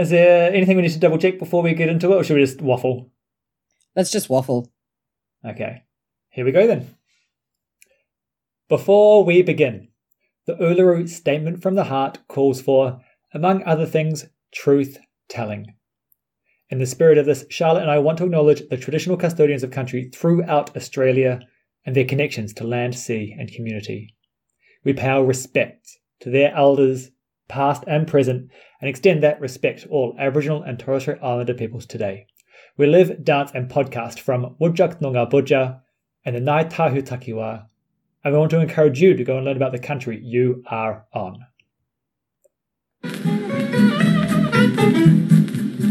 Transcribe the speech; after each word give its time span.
Is 0.00 0.08
there 0.08 0.50
anything 0.50 0.76
we 0.76 0.82
need 0.82 0.92
to 0.92 0.98
double 0.98 1.18
check 1.18 1.38
before 1.38 1.62
we 1.62 1.74
get 1.74 1.90
into 1.90 2.10
it, 2.10 2.16
or 2.16 2.24
should 2.24 2.36
we 2.36 2.42
just 2.42 2.62
waffle? 2.62 3.12
Let's 3.94 4.10
just 4.10 4.30
waffle. 4.30 4.72
Okay, 5.44 5.82
here 6.30 6.46
we 6.46 6.52
go 6.52 6.66
then. 6.66 6.94
Before 8.70 9.24
we 9.24 9.42
begin, 9.42 9.88
the 10.46 10.54
Uluru 10.54 11.06
Statement 11.06 11.60
from 11.60 11.74
the 11.74 11.84
Heart 11.84 12.20
calls 12.28 12.62
for, 12.62 13.02
among 13.34 13.62
other 13.64 13.84
things, 13.84 14.24
truth 14.54 14.96
telling. 15.28 15.74
In 16.70 16.78
the 16.78 16.86
spirit 16.86 17.18
of 17.18 17.26
this, 17.26 17.44
Charlotte 17.50 17.82
and 17.82 17.90
I 17.90 17.98
want 17.98 18.16
to 18.18 18.24
acknowledge 18.24 18.66
the 18.70 18.78
traditional 18.78 19.18
custodians 19.18 19.62
of 19.62 19.70
country 19.70 20.08
throughout 20.14 20.74
Australia 20.74 21.40
and 21.84 21.94
their 21.94 22.06
connections 22.06 22.54
to 22.54 22.64
land, 22.66 22.94
sea, 22.94 23.36
and 23.38 23.52
community. 23.52 24.14
We 24.82 24.94
pay 24.94 25.08
our 25.08 25.26
respects 25.26 25.98
to 26.20 26.30
their 26.30 26.54
elders, 26.54 27.10
past 27.50 27.84
and 27.86 28.06
present, 28.06 28.48
and 28.80 28.88
extend 28.88 29.22
that 29.22 29.40
respect 29.40 29.82
to 29.82 29.88
all 29.88 30.16
Aboriginal 30.18 30.62
and 30.62 30.78
Torres 30.78 31.02
Strait 31.02 31.18
Islander 31.22 31.52
peoples 31.52 31.84
today. 31.84 32.26
We 32.78 32.86
live, 32.86 33.24
dance, 33.24 33.50
and 33.52 33.68
podcast 33.68 34.20
from 34.20 34.56
Whadjuk 34.60 35.00
Noongar 35.00 35.30
Boodja 35.30 35.80
and 36.24 36.36
the 36.36 36.40
Ngai 36.40 36.70
Tahu 36.70 37.02
Takiwa, 37.02 37.66
and 38.24 38.32
we 38.32 38.38
want 38.38 38.50
to 38.52 38.60
encourage 38.60 39.02
you 39.02 39.14
to 39.14 39.24
go 39.24 39.36
and 39.36 39.44
learn 39.44 39.56
about 39.56 39.72
the 39.72 39.78
country 39.78 40.18
you 40.22 40.62
are 40.66 41.04
on. 41.12 41.44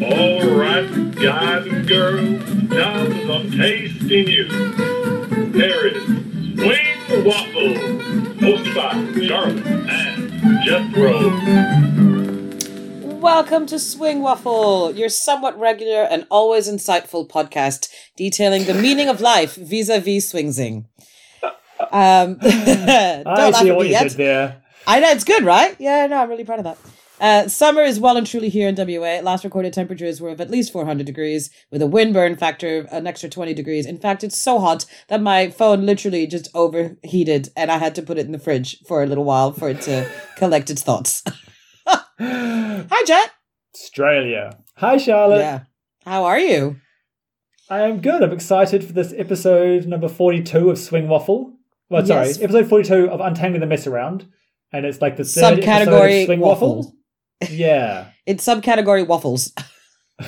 All 0.01 0.49
right, 0.57 1.15
guys 1.15 1.67
and 1.67 1.87
girls, 1.87 2.41
for 2.69 3.27
some 3.27 3.51
tasty 3.51 4.23
news. 4.23 4.51
There 5.51 5.87
is 5.87 6.03
Swing 6.55 7.25
Waffle, 7.25 7.73
hosted 8.39 8.75
by 8.75 9.27
Charlotte 9.27 9.78
and 10.71 10.93
Jethro. 10.93 12.59
Welcome 13.19 13.65
to 13.67 13.79
Swing 13.79 14.21
Waffle, 14.21 14.95
your 14.95 15.09
somewhat 15.09 15.59
regular 15.59 16.03
and 16.03 16.25
always 16.29 16.69
insightful 16.69 17.27
podcast 17.27 17.89
detailing 18.15 18.65
the 18.65 18.73
meaning 18.73 19.09
of 19.09 19.19
life 19.19 19.55
vis-a-vis 19.55 20.31
swingsing. 20.31 20.85
Um, 21.91 22.35
don't 22.41 23.27
I 23.27 23.51
see 23.51 23.71
what 23.71 23.87
you 23.87 23.93
yet. 23.93 24.09
did 24.09 24.17
there. 24.17 24.61
I 24.85 24.99
know 24.99 25.09
it's 25.09 25.23
good, 25.23 25.43
right? 25.43 25.75
Yeah, 25.79 26.07
no, 26.07 26.17
I'm 26.17 26.29
really 26.29 26.43
proud 26.43 26.59
of 26.59 26.65
that. 26.65 26.77
Uh, 27.19 27.47
summer 27.47 27.81
is 27.81 27.99
well 27.99 28.15
and 28.17 28.25
truly 28.25 28.49
here 28.49 28.67
in 28.69 28.75
WA. 28.75 29.19
Last 29.21 29.43
recorded 29.43 29.73
temperatures 29.73 30.21
were 30.21 30.29
of 30.29 30.39
at 30.39 30.49
least 30.49 30.71
400 30.71 31.05
degrees, 31.05 31.49
with 31.71 31.81
a 31.81 31.87
wind 31.87 32.13
burn 32.13 32.35
factor 32.35 32.79
of 32.79 32.87
an 32.91 33.07
extra 33.07 33.29
20 33.29 33.53
degrees. 33.53 33.85
In 33.85 33.97
fact, 33.99 34.23
it's 34.23 34.37
so 34.37 34.59
hot 34.59 34.85
that 35.09 35.21
my 35.21 35.49
phone 35.49 35.85
literally 35.85 36.25
just 36.27 36.47
overheated, 36.53 37.49
and 37.57 37.69
I 37.71 37.77
had 37.77 37.93
to 37.95 38.01
put 38.01 38.17
it 38.17 38.25
in 38.25 38.31
the 38.31 38.39
fridge 38.39 38.77
for 38.87 39.03
a 39.03 39.05
little 39.07 39.25
while 39.25 39.51
for 39.51 39.69
it 39.69 39.81
to 39.81 40.09
collect 40.37 40.69
its 40.69 40.81
thoughts. 40.81 41.23
Hi, 42.19 43.03
Jet. 43.05 43.31
Australia. 43.75 44.57
Hi, 44.77 44.97
Charlotte. 44.97 45.39
yeah, 45.39 45.59
how 46.05 46.23
are 46.25 46.39
you? 46.39 46.77
I 47.69 47.81
am 47.81 48.01
good. 48.01 48.23
I'm 48.23 48.31
excited 48.33 48.83
for 48.83 48.93
this 48.93 49.13
episode 49.15 49.85
number 49.85 50.07
42 50.07 50.69
of 50.71 50.79
Swing 50.79 51.07
Waffle. 51.07 51.53
Well, 51.89 52.05
sorry, 52.05 52.27
Yes. 52.27 52.41
episode 52.41 52.67
42 52.67 53.09
of 53.09 53.19
Untangling 53.19 53.61
the 53.61 53.67
Mess 53.67 53.85
Around. 53.87 54.27
And 54.71 54.85
it's 54.85 55.01
like 55.01 55.17
the 55.17 55.23
Subcategory 55.23 56.25
Swing 56.25 56.39
waffle. 56.39 56.75
Waffle. 56.77 56.95
Yeah. 57.49 58.09
It's 58.25 58.45
subcategory 58.45 59.07
waffles. 59.07 59.53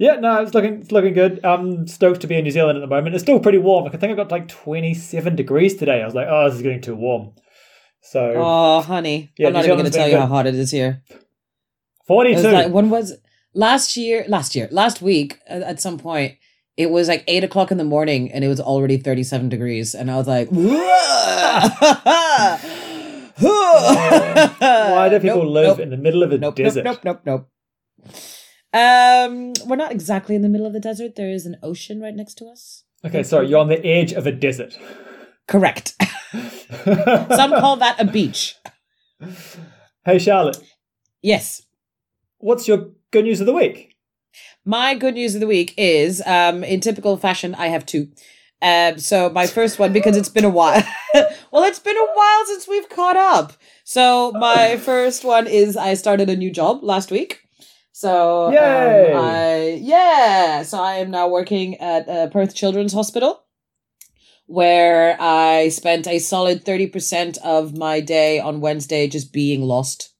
Yeah, 0.00 0.14
no, 0.20 0.40
it's 0.42 0.54
looking 0.54 0.82
it's 0.82 0.92
looking 0.92 1.12
good. 1.12 1.44
I'm 1.44 1.88
stoked 1.88 2.20
to 2.20 2.28
be 2.28 2.36
in 2.36 2.44
New 2.44 2.52
Zealand 2.52 2.78
at 2.78 2.82
the 2.82 2.86
moment. 2.86 3.16
It's 3.16 3.24
still 3.24 3.40
pretty 3.40 3.58
warm. 3.58 3.86
I 3.86 3.90
think 3.96 4.12
I 4.12 4.14
got 4.14 4.30
like 4.30 4.46
27 4.46 5.34
degrees 5.34 5.74
today. 5.74 6.00
I 6.00 6.04
was 6.04 6.14
like, 6.14 6.28
oh, 6.30 6.44
this 6.46 6.54
is 6.54 6.62
getting 6.62 6.80
too 6.80 6.94
warm. 6.94 7.32
So 8.00 8.32
Oh, 8.36 8.80
honey, 8.80 9.32
Yeah, 9.36 9.48
I'm 9.48 9.54
not 9.54 9.64
New 9.64 9.72
even 9.72 9.78
going 9.78 9.90
to 9.90 9.98
tell 9.98 10.06
been 10.06 10.14
you 10.14 10.20
how 10.20 10.28
hot 10.28 10.46
it 10.46 10.54
is 10.54 10.70
here. 10.70 11.02
It 11.10 11.18
42. 12.06 12.34
was 12.36 12.44
like 12.44 12.72
when 12.72 12.90
was 12.90 13.14
last 13.54 13.96
year? 13.96 14.24
Last 14.28 14.54
year, 14.54 14.68
last 14.70 15.02
week 15.02 15.40
at, 15.48 15.80
some 15.80 15.98
point, 15.98 16.36
it 16.76 16.90
was 16.90 17.08
like 17.08 17.24
eight 17.26 17.42
o'clock 17.42 17.72
in 17.72 17.78
the 17.78 17.82
morning, 17.84 18.30
and 18.30 18.44
it 18.44 18.48
was 18.48 18.60
already 18.60 18.98
thirty-seven 18.98 19.48
degrees, 19.48 19.96
and 19.96 20.12
I 20.12 20.16
was 20.16 20.28
like, 20.28 20.48
Why 23.40 25.08
do 25.10 25.20
people 25.20 25.42
Nope, 25.44 25.52
live 25.52 25.66
nope, 25.68 25.80
in 25.80 25.90
the 25.90 25.96
middle 25.96 26.22
of 26.22 26.32
a 26.32 26.38
nope, 26.38 26.56
desert? 26.56 26.84
Nope, 26.84 27.00
nope, 27.04 27.20
nope, 27.24 27.46
nope. 28.04 28.14
Um, 28.72 29.52
we're 29.66 29.76
not 29.76 29.92
exactly 29.92 30.34
in 30.34 30.42
the 30.42 30.48
middle 30.48 30.66
of 30.66 30.72
the 30.72 30.80
desert. 30.80 31.16
There 31.16 31.30
is 31.30 31.46
an 31.46 31.56
ocean 31.62 32.00
right 32.00 32.14
next 32.14 32.34
to 32.36 32.46
us. 32.46 32.84
Okay, 33.04 33.22
sorry, 33.22 33.48
you're 33.48 33.60
on 33.60 33.68
the 33.68 33.84
edge 33.86 34.12
of 34.12 34.26
a 34.26 34.32
desert. 34.32 34.76
Correct. 35.46 35.94
Some 36.32 37.52
call 37.52 37.76
that 37.76 37.96
a 37.98 38.04
beach. 38.04 38.56
hey, 40.04 40.18
Charlotte, 40.18 40.58
Yes. 41.22 41.62
what's 42.38 42.68
your 42.68 42.90
good 43.10 43.24
news 43.24 43.40
of 43.40 43.46
the 43.46 43.54
week? 43.54 43.94
My 44.64 44.94
good 44.94 45.14
news 45.14 45.34
of 45.34 45.40
the 45.40 45.46
week 45.46 45.72
is, 45.78 46.20
um, 46.26 46.62
in 46.62 46.80
typical 46.80 47.16
fashion, 47.16 47.54
I 47.54 47.68
have 47.68 47.86
two. 47.86 48.08
Um, 48.60 48.98
so 48.98 49.30
my 49.30 49.46
first 49.46 49.78
one, 49.78 49.92
because 49.92 50.16
it's 50.16 50.28
been 50.28 50.44
a 50.44 50.50
while. 50.50 50.82
well, 51.50 51.64
it's 51.64 51.78
been 51.78 51.96
a 51.96 52.12
while 52.14 52.46
since 52.46 52.68
we've 52.68 52.88
caught 52.88 53.16
up. 53.16 53.52
So 53.84 54.32
my 54.32 54.76
first 54.80 55.24
one 55.24 55.46
is 55.46 55.76
I 55.76 55.94
started 55.94 56.28
a 56.28 56.36
new 56.36 56.50
job 56.50 56.82
last 56.82 57.10
week. 57.10 57.40
So 57.92 58.52
um, 59.16 59.22
I 59.24 59.78
yeah. 59.80 60.62
So 60.62 60.80
I 60.80 60.94
am 60.96 61.10
now 61.10 61.28
working 61.28 61.76
at 61.78 62.08
uh, 62.08 62.28
Perth 62.28 62.54
Children's 62.54 62.92
Hospital, 62.92 63.42
where 64.46 65.16
I 65.20 65.68
spent 65.70 66.06
a 66.06 66.20
solid 66.20 66.64
thirty 66.64 66.86
percent 66.86 67.38
of 67.38 67.76
my 67.76 68.00
day 68.00 68.38
on 68.38 68.60
Wednesday 68.60 69.08
just 69.08 69.32
being 69.32 69.62
lost, 69.62 70.14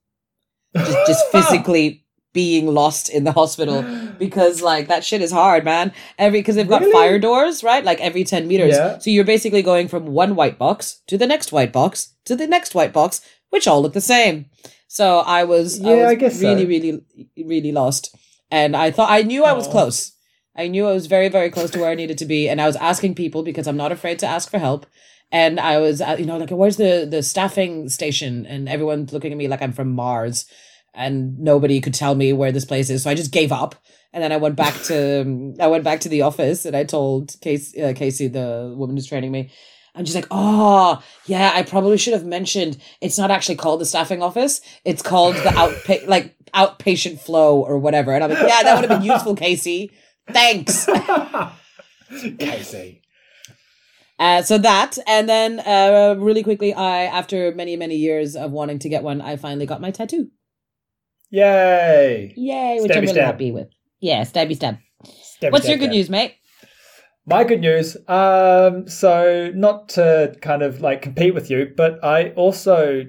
just, 0.75 1.07
just 1.07 1.27
physically 1.33 2.05
being 2.33 2.67
lost 2.67 3.09
in 3.09 3.25
the 3.25 3.33
hospital 3.33 3.83
because 4.19 4.63
like 4.63 4.89
that 4.89 5.05
shit 5.05 5.23
is 5.23 5.33
hard, 5.33 5.65
man. 5.65 5.93
Every 6.19 6.41
because 6.41 6.57
they've 6.57 6.69
got 6.69 6.83
Really? 6.83 6.93
fire 6.93 7.19
doors, 7.19 7.65
right? 7.65 7.85
Like 7.85 8.01
every 8.01 8.25
ten 8.25 8.47
meters. 8.47 8.75
Yeah. 8.75 8.99
So 8.99 9.11
you're 9.11 9.25
basically 9.25 9.63
going 9.63 9.89
from 9.89 10.07
one 10.07 10.35
white 10.37 10.59
box 10.59 11.01
to 11.07 11.17
the 11.19 11.27
next 11.27 11.53
white 11.53 11.73
box 11.73 12.15
to 12.27 12.37
the 12.37 12.47
next 12.47 12.75
white 12.75 12.93
box, 12.93 13.21
which 13.51 13.67
all 13.67 13.81
look 13.83 13.95
the 13.95 14.01
same. 14.01 14.47
So 14.87 15.19
I 15.21 15.45
was, 15.45 15.81
I 15.81 15.89
Yeah, 15.91 16.03
was 16.03 16.11
I 16.13 16.15
guess 16.15 16.35
so. 16.41 16.47
really, 16.47 16.65
really, 16.67 17.03
really 17.37 17.73
lost, 17.73 18.15
and 18.51 18.75
I 18.77 18.91
thought 18.91 19.11
I 19.11 19.23
knew 19.23 19.45
I 19.45 19.53
was 19.53 19.67
close. 19.67 20.13
I 20.57 20.67
knew 20.67 20.87
I 20.87 20.93
was 20.93 21.07
very, 21.07 21.29
very 21.29 21.51
close 21.51 21.71
to 21.71 21.79
where 21.79 21.91
I 21.91 21.95
needed 21.95 22.19
to 22.19 22.25
be, 22.27 22.49
and 22.49 22.61
I 22.61 22.67
was 22.67 22.75
asking 22.77 23.15
people 23.15 23.43
because 23.43 23.67
I'm 23.69 23.77
not 23.77 23.93
afraid 23.93 24.19
to 24.21 24.27
ask 24.27 24.51
for 24.51 24.59
help. 24.59 24.87
And 25.31 25.61
I 25.61 25.79
was, 25.79 26.01
uh, 26.01 26.17
you 26.19 26.25
know, 26.25 26.39
like, 26.39 26.51
where's 26.51 26.79
the 26.79 27.07
the 27.09 27.23
staffing 27.23 27.89
station? 27.91 28.47
And 28.47 28.67
everyone's 28.69 29.13
looking 29.13 29.31
at 29.31 29.37
me 29.39 29.47
like 29.47 29.61
I'm 29.63 29.73
from 29.75 29.93
Mars, 29.93 30.47
and 30.95 31.39
nobody 31.39 31.81
could 31.81 31.95
tell 31.95 32.15
me 32.15 32.33
where 32.33 32.53
this 32.53 32.65
place 32.65 32.91
is. 32.91 33.03
So 33.03 33.11
I 33.11 33.15
just 33.15 33.33
gave 33.33 33.53
up, 33.53 33.75
and 34.13 34.23
then 34.23 34.33
I 34.33 34.37
went 34.37 34.57
back 34.57 34.75
to 34.85 35.55
I 35.61 35.67
went 35.67 35.85
back 35.85 36.01
to 36.01 36.09
the 36.09 36.23
office, 36.23 36.65
and 36.65 36.77
I 36.77 36.85
told 36.85 37.37
Casey, 37.41 37.83
uh, 37.83 37.93
Casey 37.95 38.29
the 38.29 38.75
woman 38.77 38.97
who's 38.97 39.07
training 39.07 39.33
me, 39.33 39.51
and 39.95 40.07
she's 40.07 40.15
like, 40.15 40.29
"Oh, 40.31 41.03
yeah, 41.27 41.53
I 41.55 41.63
probably 41.63 41.99
should 41.99 42.15
have 42.15 42.25
mentioned 42.25 42.79
it's 43.01 43.19
not 43.19 43.31
actually 43.31 43.57
called 43.57 43.81
the 43.81 43.87
staffing 43.87 44.23
office. 44.23 44.61
It's 44.85 45.03
called 45.03 45.37
the 45.37 45.51
outpa- 45.51 46.07
like 46.07 46.37
outpatient 46.55 47.21
flow 47.21 47.61
or 47.61 47.79
whatever." 47.79 48.13
And 48.13 48.25
I'm 48.25 48.31
like, 48.31 48.47
"Yeah, 48.47 48.63
that 48.63 48.81
would 48.81 48.89
have 48.89 49.01
been 49.01 49.11
useful, 49.11 49.35
Casey. 49.35 49.91
Thanks." 50.31 50.87
Casey. 52.39 53.03
Uh, 54.19 54.43
so 54.43 54.59
that, 54.59 54.99
and 55.07 55.29
then 55.29 55.61
uh, 55.61 56.17
really 56.19 56.43
quickly, 56.43 56.75
I 56.75 57.05
after 57.05 57.53
many 57.55 57.77
many 57.77 57.97
years 57.97 58.35
of 58.35 58.51
wanting 58.51 58.81
to 58.81 58.89
get 58.89 59.03
one, 59.05 59.21
I 59.21 59.37
finally 59.37 59.67
got 59.67 59.81
my 59.81 59.91
tattoo. 59.91 60.31
Yay. 61.31 62.33
Yay, 62.37 62.79
which 62.81 62.91
Stabby 62.91 62.97
I'm 62.97 63.01
really 63.03 63.13
stab. 63.13 63.25
happy 63.27 63.53
with. 63.53 63.69
Yeah, 64.01 64.23
stabby 64.23 64.55
stab. 64.57 64.79
Stabby, 65.05 65.53
What's 65.53 65.65
stab, 65.65 65.71
your 65.71 65.79
good 65.79 65.85
stab. 65.87 65.93
news, 65.97 66.11
mate? 66.11 66.35
My 67.27 67.45
good 67.45 67.61
news. 67.61 67.97
Um, 68.09 68.89
so 68.89 69.53
not 69.55 69.91
to 69.91 70.35
kind 70.41 70.63
of 70.63 70.81
like 70.81 71.03
compete 71.03 71.35
with 71.35 71.51
you, 71.51 71.73
but 71.77 72.03
I 72.03 72.31
also 72.31 73.05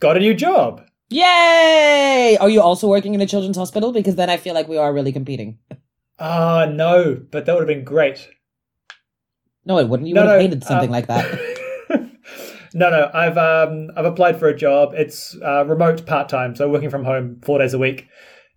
got 0.00 0.16
a 0.16 0.20
new 0.20 0.34
job. 0.34 0.82
Yay! 1.10 2.36
Are 2.40 2.48
you 2.48 2.60
also 2.60 2.88
working 2.88 3.14
in 3.14 3.20
a 3.20 3.26
children's 3.26 3.56
hospital? 3.56 3.92
Because 3.92 4.14
then 4.16 4.30
I 4.30 4.36
feel 4.36 4.54
like 4.54 4.68
we 4.68 4.76
are 4.76 4.92
really 4.92 5.12
competing. 5.12 5.58
Ah, 6.18 6.66
no, 6.66 7.20
but 7.30 7.46
that 7.46 7.52
would 7.54 7.60
have 7.60 7.68
been 7.68 7.84
great. 7.84 8.28
No, 9.64 9.78
it 9.78 9.88
wouldn't. 9.88 10.08
You 10.08 10.14
No, 10.14 10.22
would 10.22 10.28
have 10.30 10.38
no, 10.38 10.42
hated 10.42 10.64
something 10.64 10.88
um, 10.88 10.92
like 10.92 11.06
that. 11.08 11.24
no, 12.76 12.90
no, 12.90 13.10
I've 13.12 13.38
um 13.38 13.90
I've 13.96 14.04
applied 14.04 14.38
for 14.38 14.48
a 14.48 14.56
job. 14.56 14.92
It's 14.94 15.36
uh, 15.42 15.64
remote 15.66 16.04
part 16.06 16.28
time, 16.28 16.54
so 16.54 16.68
working 16.68 16.90
from 16.90 17.04
home 17.04 17.40
four 17.42 17.58
days 17.58 17.74
a 17.74 17.78
week. 17.78 18.06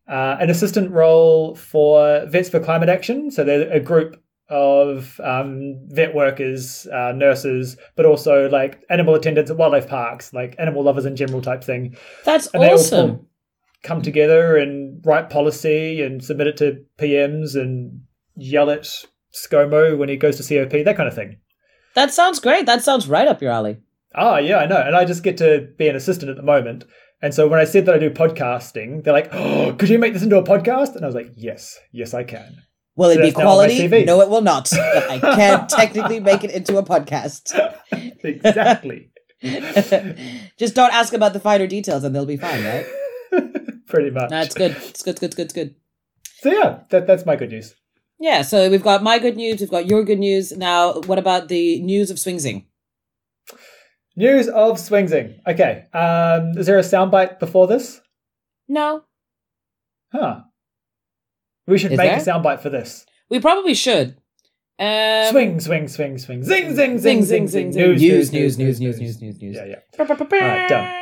Uh, 0.07 0.35
an 0.39 0.49
assistant 0.49 0.91
role 0.91 1.55
for 1.55 2.25
Vets 2.25 2.49
for 2.49 2.59
Climate 2.59 2.89
Action. 2.89 3.31
So 3.31 3.43
they're 3.43 3.71
a 3.71 3.79
group 3.79 4.21
of 4.49 5.19
um, 5.23 5.79
vet 5.89 6.15
workers, 6.15 6.87
uh, 6.87 7.11
nurses, 7.15 7.77
but 7.95 8.05
also 8.07 8.49
like 8.49 8.83
animal 8.89 9.13
attendants 9.15 9.51
at 9.51 9.57
wildlife 9.57 9.87
parks, 9.87 10.33
like 10.33 10.55
animal 10.57 10.83
lovers 10.83 11.05
in 11.05 11.15
general 11.15 11.41
type 11.41 11.63
thing. 11.63 11.95
That's 12.25 12.47
And 12.47 12.63
awesome. 12.63 13.07
come- 13.09 13.25
come 13.81 14.01
together 14.01 14.57
and 14.57 15.01
write 15.05 15.29
policy 15.29 16.01
and 16.01 16.21
submit 16.23 16.47
it 16.47 16.57
to 16.57 16.83
PMs 16.97 17.55
and 17.55 18.01
yell 18.35 18.69
at 18.71 18.89
ScoMo 19.33 19.97
when 19.97 20.09
he 20.09 20.17
goes 20.17 20.35
to 20.37 20.43
COP, 20.43 20.83
that 20.83 20.97
kind 20.97 21.07
of 21.07 21.13
thing. 21.15 21.37
That 21.95 22.11
sounds 22.11 22.39
great. 22.39 22.65
That 22.65 22.83
sounds 22.83 23.07
right 23.07 23.27
up 23.27 23.41
your 23.41 23.51
alley. 23.51 23.77
Ah, 24.15 24.37
yeah, 24.37 24.57
I 24.57 24.65
know. 24.65 24.77
And 24.77 24.95
I 24.95 25.05
just 25.05 25.23
get 25.23 25.37
to 25.37 25.67
be 25.77 25.87
an 25.87 25.95
assistant 25.95 26.29
at 26.29 26.37
the 26.37 26.43
moment. 26.43 26.85
And 27.21 27.33
so 27.33 27.47
when 27.47 27.59
I 27.59 27.65
said 27.65 27.85
that 27.85 27.95
I 27.95 27.99
do 27.99 28.09
podcasting, 28.09 29.03
they're 29.03 29.13
like, 29.13 29.33
"Oh, 29.33 29.73
could 29.77 29.89
you 29.89 29.99
make 29.99 30.13
this 30.13 30.23
into 30.23 30.37
a 30.37 30.43
podcast?" 30.43 30.95
And 30.95 31.03
I 31.03 31.07
was 31.07 31.15
like, 31.15 31.31
"Yes, 31.35 31.77
yes, 31.91 32.13
I 32.13 32.23
can." 32.23 32.63
Will 32.95 33.09
it 33.11 33.15
So 33.15 33.21
be 33.21 33.27
on 33.27 33.33
my 33.33 33.41
quality? 33.41 34.05
No, 34.05 34.21
it 34.21 34.29
will 34.29 34.41
not. 34.41 34.69
But 34.71 35.09
I 35.09 35.19
can't 35.19 35.69
technically 35.79 36.19
make 36.19 36.43
it 36.43 36.51
into 36.51 36.77
a 36.77 36.83
podcast. 36.83 37.53
exactly. 38.23 39.11
Just 40.57 40.75
don't 40.75 40.93
ask 40.93 41.13
about 41.13 41.31
the 41.31 41.39
finer 41.39 41.65
details 41.65 42.03
and 42.03 42.13
they'll 42.13 42.25
be 42.25 42.35
fine, 42.35 42.63
right? 42.63 42.85
Pretty 43.87 44.09
much. 44.09 44.29
That's 44.29 44.53
good. 44.53 44.71
It's 44.71 45.01
good, 45.01 45.11
it's 45.11 45.19
good, 45.19 45.25
it's 45.27 45.35
good, 45.35 45.43
it's 45.43 45.53
good. 45.53 45.75
So 46.41 46.51
yeah, 46.51 46.79
that, 46.89 47.07
that's 47.07 47.25
my 47.25 47.37
good 47.37 47.51
news. 47.51 47.73
Yeah, 48.19 48.41
so 48.41 48.69
we've 48.69 48.83
got 48.83 49.01
my 49.01 49.17
good 49.17 49.37
news, 49.37 49.61
we've 49.61 49.71
got 49.71 49.87
your 49.87 50.03
good 50.03 50.19
news. 50.19 50.51
Now, 50.51 50.99
what 51.01 51.17
about 51.17 51.47
the 51.47 51.81
news 51.81 52.11
of 52.11 52.17
Swingsing? 52.17 52.65
News 54.19 54.49
of 54.49 54.75
Swingsing. 54.75 55.39
Okay. 55.47 55.85
Um, 55.93 56.57
is 56.57 56.65
there 56.65 56.77
a 56.77 56.81
soundbite 56.81 57.39
before 57.39 57.67
this? 57.67 58.01
No, 58.67 59.03
Huh. 60.11 60.41
We 61.67 61.77
should 61.77 61.93
Is 61.93 61.97
make 61.97 62.09
there? 62.09 62.19
a 62.19 62.21
soundbite 62.21 62.59
for 62.61 62.69
this. 62.69 63.05
we 63.29 63.39
probably 63.39 63.73
should. 63.75 64.17
Um, 64.77 65.31
swing, 65.31 65.59
swing, 65.61 65.87
swing, 65.87 66.17
swing. 66.17 66.43
Zing, 66.43 66.75
zing, 66.75 66.99
zing, 66.99 67.23
zing, 67.23 67.47
zing. 67.47 67.69
News, 67.69 68.01
news, 68.01 68.33
news, 68.33 68.57
news, 68.57 68.81
news, 68.81 68.99
news, 68.99 69.21
news, 69.21 69.41
news. 69.41 69.55
Yeah, 69.55 69.65
yeah. 69.65 69.79
All 69.99 70.05
right, 70.31 70.67
done. 70.67 70.93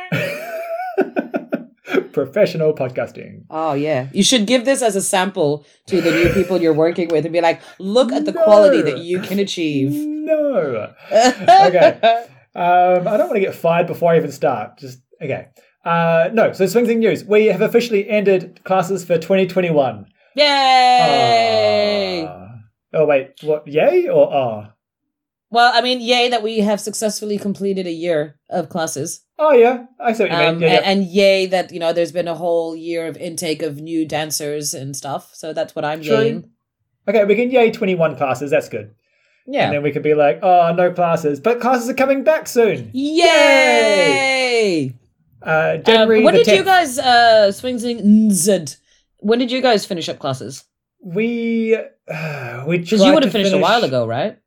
Professional 2.12 2.72
podcasting. 2.72 3.44
Oh 3.50 3.72
yeah, 3.72 4.08
you 4.12 4.22
should 4.22 4.46
give 4.46 4.64
this 4.64 4.82
as 4.82 4.94
a 4.94 5.02
sample 5.02 5.64
to 5.86 6.00
the 6.00 6.10
new 6.10 6.32
people 6.34 6.60
you're 6.60 6.74
working 6.74 7.08
with 7.08 7.24
and 7.24 7.32
be 7.32 7.40
like, 7.40 7.60
look 7.78 8.12
at 8.12 8.26
the 8.26 8.32
quality 8.32 8.82
that 8.82 8.98
you 8.98 9.20
can 9.20 9.38
achieve. 9.40 9.90
No. 9.92 10.92
Okay. 11.10 12.26
Um, 12.54 13.06
I 13.06 13.16
don't 13.16 13.28
want 13.28 13.34
to 13.36 13.40
get 13.40 13.54
fired 13.54 13.86
before 13.86 14.12
I 14.12 14.16
even 14.16 14.32
start. 14.32 14.78
Just 14.78 15.00
okay. 15.22 15.48
Uh, 15.84 16.30
no. 16.32 16.52
So 16.52 16.66
Swing 16.66 16.86
Thing 16.86 16.98
News. 17.00 17.24
We 17.24 17.46
have 17.46 17.60
officially 17.62 18.08
ended 18.08 18.60
classes 18.64 19.04
for 19.04 19.16
2021. 19.16 20.06
Yay! 20.36 22.26
Ah. 22.28 22.48
oh 22.94 23.06
wait, 23.06 23.32
what? 23.42 23.66
Yay 23.66 24.08
or 24.08 24.32
ah? 24.32 24.72
Well, 25.50 25.72
I 25.74 25.80
mean, 25.80 26.00
yay 26.00 26.28
that 26.28 26.42
we 26.42 26.58
have 26.60 26.80
successfully 26.80 27.38
completed 27.38 27.86
a 27.86 27.90
year 27.92 28.38
of 28.50 28.68
classes. 28.68 29.24
Oh 29.38 29.52
yeah, 29.52 29.86
I 29.98 30.12
see 30.12 30.24
what 30.24 30.32
you 30.32 30.38
mean. 30.38 30.48
Um, 30.56 30.60
Yeah, 30.62 30.68
a- 30.68 30.72
yeah. 30.72 30.80
And, 30.84 31.04
yay 31.04 31.46
that, 31.46 31.72
you 31.72 31.80
know, 31.80 31.92
there's 31.92 32.12
been 32.12 32.28
a 32.28 32.34
whole 32.34 32.76
year 32.76 33.06
of 33.06 33.16
intake 33.16 33.62
of 33.62 33.76
new 33.80 34.06
dancers 34.06 34.74
and 34.74 34.94
stuff. 34.94 35.30
So 35.34 35.52
that's 35.54 35.74
what 35.74 35.84
I'm 35.84 36.02
True. 36.02 36.14
yaying. 36.16 36.44
Okay, 37.08 37.24
we 37.24 37.34
can 37.34 37.50
yay 37.50 37.70
21 37.70 38.16
classes. 38.16 38.50
That's 38.50 38.68
good. 38.68 38.94
Yeah. 39.50 39.64
And 39.64 39.72
then 39.76 39.82
we 39.82 39.92
could 39.92 40.02
be 40.02 40.12
like, 40.14 40.40
oh, 40.42 40.74
no 40.76 40.92
classes, 40.92 41.40
but 41.40 41.58
classes 41.58 41.88
are 41.88 41.94
coming 41.94 42.22
back 42.22 42.46
soon. 42.46 42.90
Yay! 42.92 44.94
Uh, 45.42 45.74
Um, 45.76 45.82
January 45.84 46.22
when 46.24 46.34
the 46.34 46.44
did 46.44 46.56
you 46.58 46.64
guys, 46.64 46.98
uh, 46.98 47.48
Swingsing 47.50 48.00
Nzd, 48.04 48.76
when 49.20 49.38
did 49.38 49.50
you 49.50 49.60
guys 49.62 49.86
finish 49.86 50.08
up 50.08 50.18
classes? 50.18 50.64
We 51.02 51.76
uh, 52.08 52.64
we 52.66 52.78
Because 52.78 53.02
you 53.02 53.12
would 53.14 53.22
have 53.22 53.32
finished 53.32 53.54
a 53.54 53.58
while 53.58 53.84
ago, 53.84 54.06
right? 54.06 54.38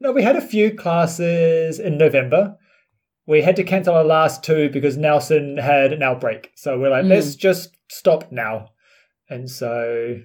No, 0.00 0.12
we 0.12 0.22
had 0.22 0.36
a 0.36 0.40
few 0.40 0.74
classes 0.74 1.78
in 1.78 1.98
November. 1.98 2.56
We 3.26 3.42
had 3.42 3.56
to 3.56 3.64
cancel 3.64 3.94
our 3.94 4.04
last 4.04 4.42
two 4.44 4.70
because 4.70 4.96
Nelson 4.96 5.58
had 5.58 5.92
an 5.92 6.02
outbreak. 6.02 6.52
So 6.54 6.78
we're 6.78 6.90
like, 6.90 7.04
Mm. 7.04 7.10
let's 7.10 7.34
just 7.34 7.76
stop 7.90 8.30
now. 8.32 8.70
And 9.30 9.50
so, 9.50 10.20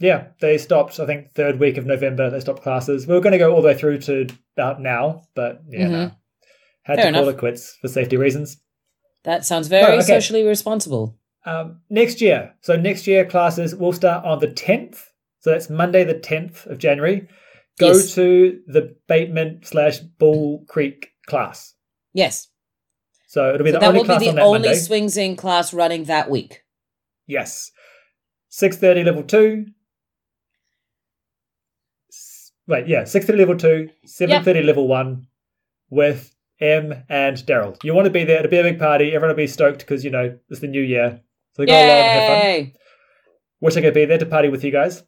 yeah, 0.00 0.28
they 0.40 0.58
stopped. 0.58 1.00
I 1.00 1.06
think 1.06 1.32
third 1.32 1.58
week 1.58 1.76
of 1.76 1.86
November 1.86 2.30
they 2.30 2.40
stopped 2.40 2.62
classes. 2.62 3.06
We 3.06 3.14
were 3.14 3.20
going 3.20 3.32
to 3.32 3.38
go 3.38 3.54
all 3.54 3.62
the 3.62 3.68
way 3.68 3.78
through 3.78 3.98
to 4.02 4.26
about 4.56 4.80
now, 4.80 5.22
but 5.34 5.62
yeah, 5.68 5.84
mm-hmm. 5.84 5.92
no. 5.92 6.10
had 6.82 6.96
Fair 6.96 7.04
to 7.04 7.08
enough. 7.08 7.20
call 7.20 7.28
it 7.30 7.38
quits 7.38 7.76
for 7.80 7.88
safety 7.88 8.16
reasons. 8.16 8.58
That 9.24 9.44
sounds 9.44 9.68
very 9.68 9.94
oh, 9.94 9.96
okay. 9.96 10.02
socially 10.02 10.44
responsible. 10.44 11.16
Um, 11.44 11.80
next 11.90 12.20
year, 12.20 12.54
so 12.60 12.76
next 12.76 13.06
year 13.06 13.24
classes 13.24 13.74
will 13.74 13.92
start 13.92 14.24
on 14.24 14.38
the 14.38 14.50
tenth. 14.50 15.10
So 15.40 15.50
that's 15.50 15.70
Monday, 15.70 16.04
the 16.04 16.18
tenth 16.18 16.66
of 16.66 16.78
January. 16.78 17.28
Go 17.78 17.88
yes. 17.92 18.14
to 18.14 18.60
the 18.66 18.96
Bateman 19.06 19.60
slash 19.62 19.98
Bull 19.98 20.64
Creek 20.68 21.12
class. 21.26 21.74
Yes. 22.12 22.48
So 23.28 23.54
it'll 23.54 23.64
be 23.64 23.70
so 23.70 23.74
the 23.74 23.80
that 23.80 23.88
only 23.88 24.00
will 24.00 24.06
class 24.06 24.18
be 24.20 24.24
the 24.24 24.30
on 24.30 24.36
that 24.36 24.42
only 24.42 24.68
Monday. 24.68 24.74
swings 24.74 25.16
in 25.16 25.36
class 25.36 25.72
running 25.72 26.04
that 26.04 26.28
week. 26.28 26.64
Yes. 27.26 27.70
6.30 28.50 29.04
level 29.04 29.22
2, 29.22 29.66
Right, 32.68 32.86
yeah, 32.86 33.04
630 33.04 33.38
level 33.38 33.56
2, 33.56 33.90
730 34.04 34.58
yep. 34.58 34.66
level 34.66 34.86
1 34.86 35.26
with 35.88 36.34
M 36.60 37.02
and 37.08 37.36
Daryl. 37.38 37.82
You 37.82 37.94
want 37.94 38.04
to 38.04 38.10
be 38.10 38.24
there. 38.24 38.40
It'll 38.40 38.50
be 38.50 38.58
a 38.58 38.62
big 38.62 38.78
party. 38.78 39.06
Everyone 39.06 39.30
will 39.30 39.36
be 39.36 39.46
stoked 39.46 39.78
because, 39.78 40.04
you 40.04 40.10
know, 40.10 40.38
it's 40.50 40.60
the 40.60 40.68
new 40.68 40.82
year. 40.82 41.22
So 41.54 41.62
they 41.62 41.66
go 41.66 41.72
along 41.72 41.88
and 41.88 42.20
have 42.20 42.66
fun. 42.66 42.72
Wish 43.60 43.76
I 43.76 43.80
could 43.80 43.94
be 43.94 44.04
there 44.04 44.18
to 44.18 44.26
party 44.26 44.50
with 44.50 44.64
you 44.64 44.70
guys, 44.70 45.02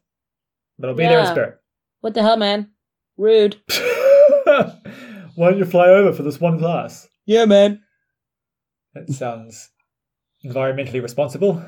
but 0.79 0.89
I'll 0.89 0.97
be 0.97 1.03
yeah. 1.03 1.11
there 1.11 1.21
in 1.21 1.27
spirit. 1.27 1.61
What 2.01 2.15
the 2.15 2.23
hell, 2.23 2.39
man? 2.39 2.71
Rude. 3.19 3.61
Why 4.45 5.51
don't 5.51 5.59
you 5.59 5.67
fly 5.67 5.89
over 5.89 6.15
for 6.15 6.23
this 6.23 6.41
one 6.41 6.59
class? 6.59 7.09
Yeah, 7.27 7.45
man. 7.45 7.83
That 8.95 9.11
sounds 9.11 9.71
environmentally 10.45 11.03
responsible. 11.03 11.63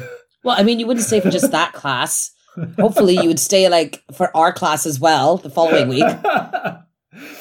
well, 0.44 0.56
I 0.58 0.62
mean, 0.62 0.78
you 0.78 0.86
wouldn't 0.86 1.06
say 1.06 1.20
for 1.20 1.30
just 1.30 1.50
that 1.50 1.72
class. 1.72 2.32
Hopefully, 2.78 3.14
you 3.14 3.28
would 3.28 3.38
stay 3.40 3.68
like 3.68 4.02
for 4.12 4.36
our 4.36 4.52
class 4.52 4.86
as 4.86 4.98
well 5.00 5.36
the 5.36 5.50
following 5.50 5.88
week. 5.88 6.04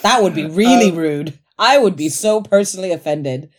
That 0.01 0.23
would 0.23 0.33
be 0.33 0.45
really 0.45 0.89
Um, 0.89 0.97
rude. 0.97 1.39
I 1.59 1.77
would 1.77 1.95
be 1.95 2.09
so 2.09 2.41
personally 2.41 2.91
offended. 2.91 3.49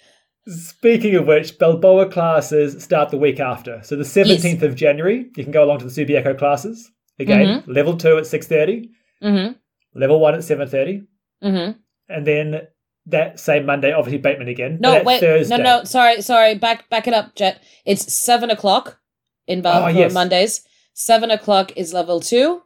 Speaking 0.49 1.15
of 1.15 1.27
which, 1.27 1.59
Balboa 1.59 2.07
classes 2.07 2.83
start 2.83 3.11
the 3.11 3.19
week 3.19 3.39
after. 3.39 3.81
So 3.85 3.95
the 3.95 4.03
17th 4.05 4.63
of 4.63 4.75
January, 4.75 5.31
you 5.37 5.45
can 5.45 5.53
go 5.53 5.63
along 5.63 5.79
to 5.81 5.85
the 5.85 5.91
Subiaco 5.91 6.37
classes. 6.37 6.91
Again, 7.21 7.63
level 7.67 7.97
2 7.97 8.19
at 8.19 8.25
6.30, 8.25 8.89
Mm 9.23 9.57
level 9.95 10.21
1 10.21 10.35
at 10.35 10.41
7.30, 10.41 11.07
hmm. 11.43 11.47
Mm 11.49 11.51
hmm. 11.75 11.79
and 12.09 12.27
then 12.27 12.61
that 13.07 13.41
same 13.41 13.67
Monday, 13.67 13.93
obviously 13.93 14.19
Bateman 14.19 14.49
again. 14.49 14.79
No, 14.81 15.03
wait. 15.03 15.21
Thursday. 15.21 15.57
No, 15.57 15.63
no. 15.63 15.85
Sorry, 15.85 16.21
sorry. 16.23 16.55
Back, 16.55 16.89
back 16.91 17.09
it 17.09 17.15
up, 17.15 17.35
Jet. 17.35 17.63
It's 17.87 18.13
seven 18.13 18.51
o'clock 18.51 18.99
in 19.47 19.63
Balboa 19.63 19.93
Oh, 19.93 19.99
yes. 19.99 20.13
Mondays. 20.13 20.63
Seven 21.01 21.31
o'clock 21.31 21.71
is 21.77 21.95
level 21.95 22.19
two, 22.19 22.63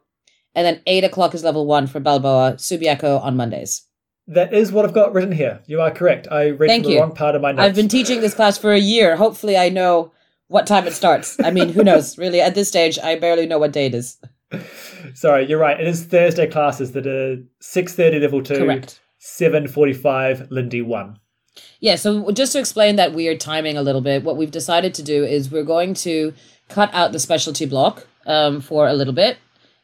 and 0.55 0.65
then 0.65 0.81
eight 0.87 1.03
o'clock 1.03 1.35
is 1.35 1.43
level 1.43 1.67
one 1.67 1.85
for 1.85 1.99
Balboa 1.99 2.53
Subiaco 2.53 3.21
on 3.23 3.37
Mondays. 3.37 3.83
That 4.25 4.55
is 4.55 4.71
what 4.71 4.85
I've 4.85 4.93
got 4.93 5.13
written 5.13 5.31
here. 5.31 5.61
You 5.67 5.81
are 5.81 5.91
correct. 5.91 6.27
I 6.31 6.49
read 6.49 6.67
Thank 6.67 6.85
the 6.85 6.93
you. 6.93 6.99
wrong 6.99 7.13
part 7.13 7.35
of 7.35 7.43
my 7.43 7.51
notes. 7.51 7.61
I've 7.61 7.75
been 7.75 7.87
teaching 7.87 8.21
this 8.21 8.33
class 8.33 8.57
for 8.57 8.73
a 8.73 8.79
year. 8.79 9.17
Hopefully, 9.17 9.55
I 9.55 9.69
know 9.69 10.11
what 10.47 10.65
time 10.65 10.87
it 10.87 10.93
starts. 10.93 11.39
I 11.43 11.51
mean, 11.51 11.69
who 11.69 11.83
knows? 11.83 12.17
Really, 12.23 12.41
at 12.41 12.55
this 12.55 12.69
stage, 12.69 12.97
I 12.97 13.19
barely 13.19 13.45
know 13.45 13.59
what 13.59 13.71
day 13.71 13.85
it 13.85 13.93
is. 13.93 14.17
Sorry, 15.13 15.47
you're 15.47 15.59
right. 15.59 15.79
It 15.79 15.87
is 15.87 16.03
Thursday 16.03 16.47
classes 16.47 16.93
that 16.93 17.05
are 17.05 17.37
6.30 17.61 18.19
level 18.19 18.41
2, 18.41 18.57
Correct. 18.57 18.99
7.45 19.21 20.49
Lindy 20.49 20.81
1. 20.81 21.19
Yeah, 21.79 21.97
so 21.97 22.31
just 22.31 22.53
to 22.53 22.59
explain 22.59 22.95
that 22.95 23.13
weird 23.13 23.39
timing 23.39 23.77
a 23.77 23.83
little 23.83 24.01
bit, 24.01 24.23
what 24.23 24.37
we've 24.37 24.49
decided 24.49 24.95
to 24.95 25.03
do 25.03 25.23
is 25.23 25.51
we're 25.51 25.63
going 25.63 25.93
to 25.95 26.33
cut 26.67 26.91
out 26.95 27.11
the 27.11 27.19
specialty 27.19 27.67
block 27.67 28.07
um, 28.25 28.61
for 28.61 28.87
a 28.87 28.93
little 28.93 29.13
bit, 29.13 29.37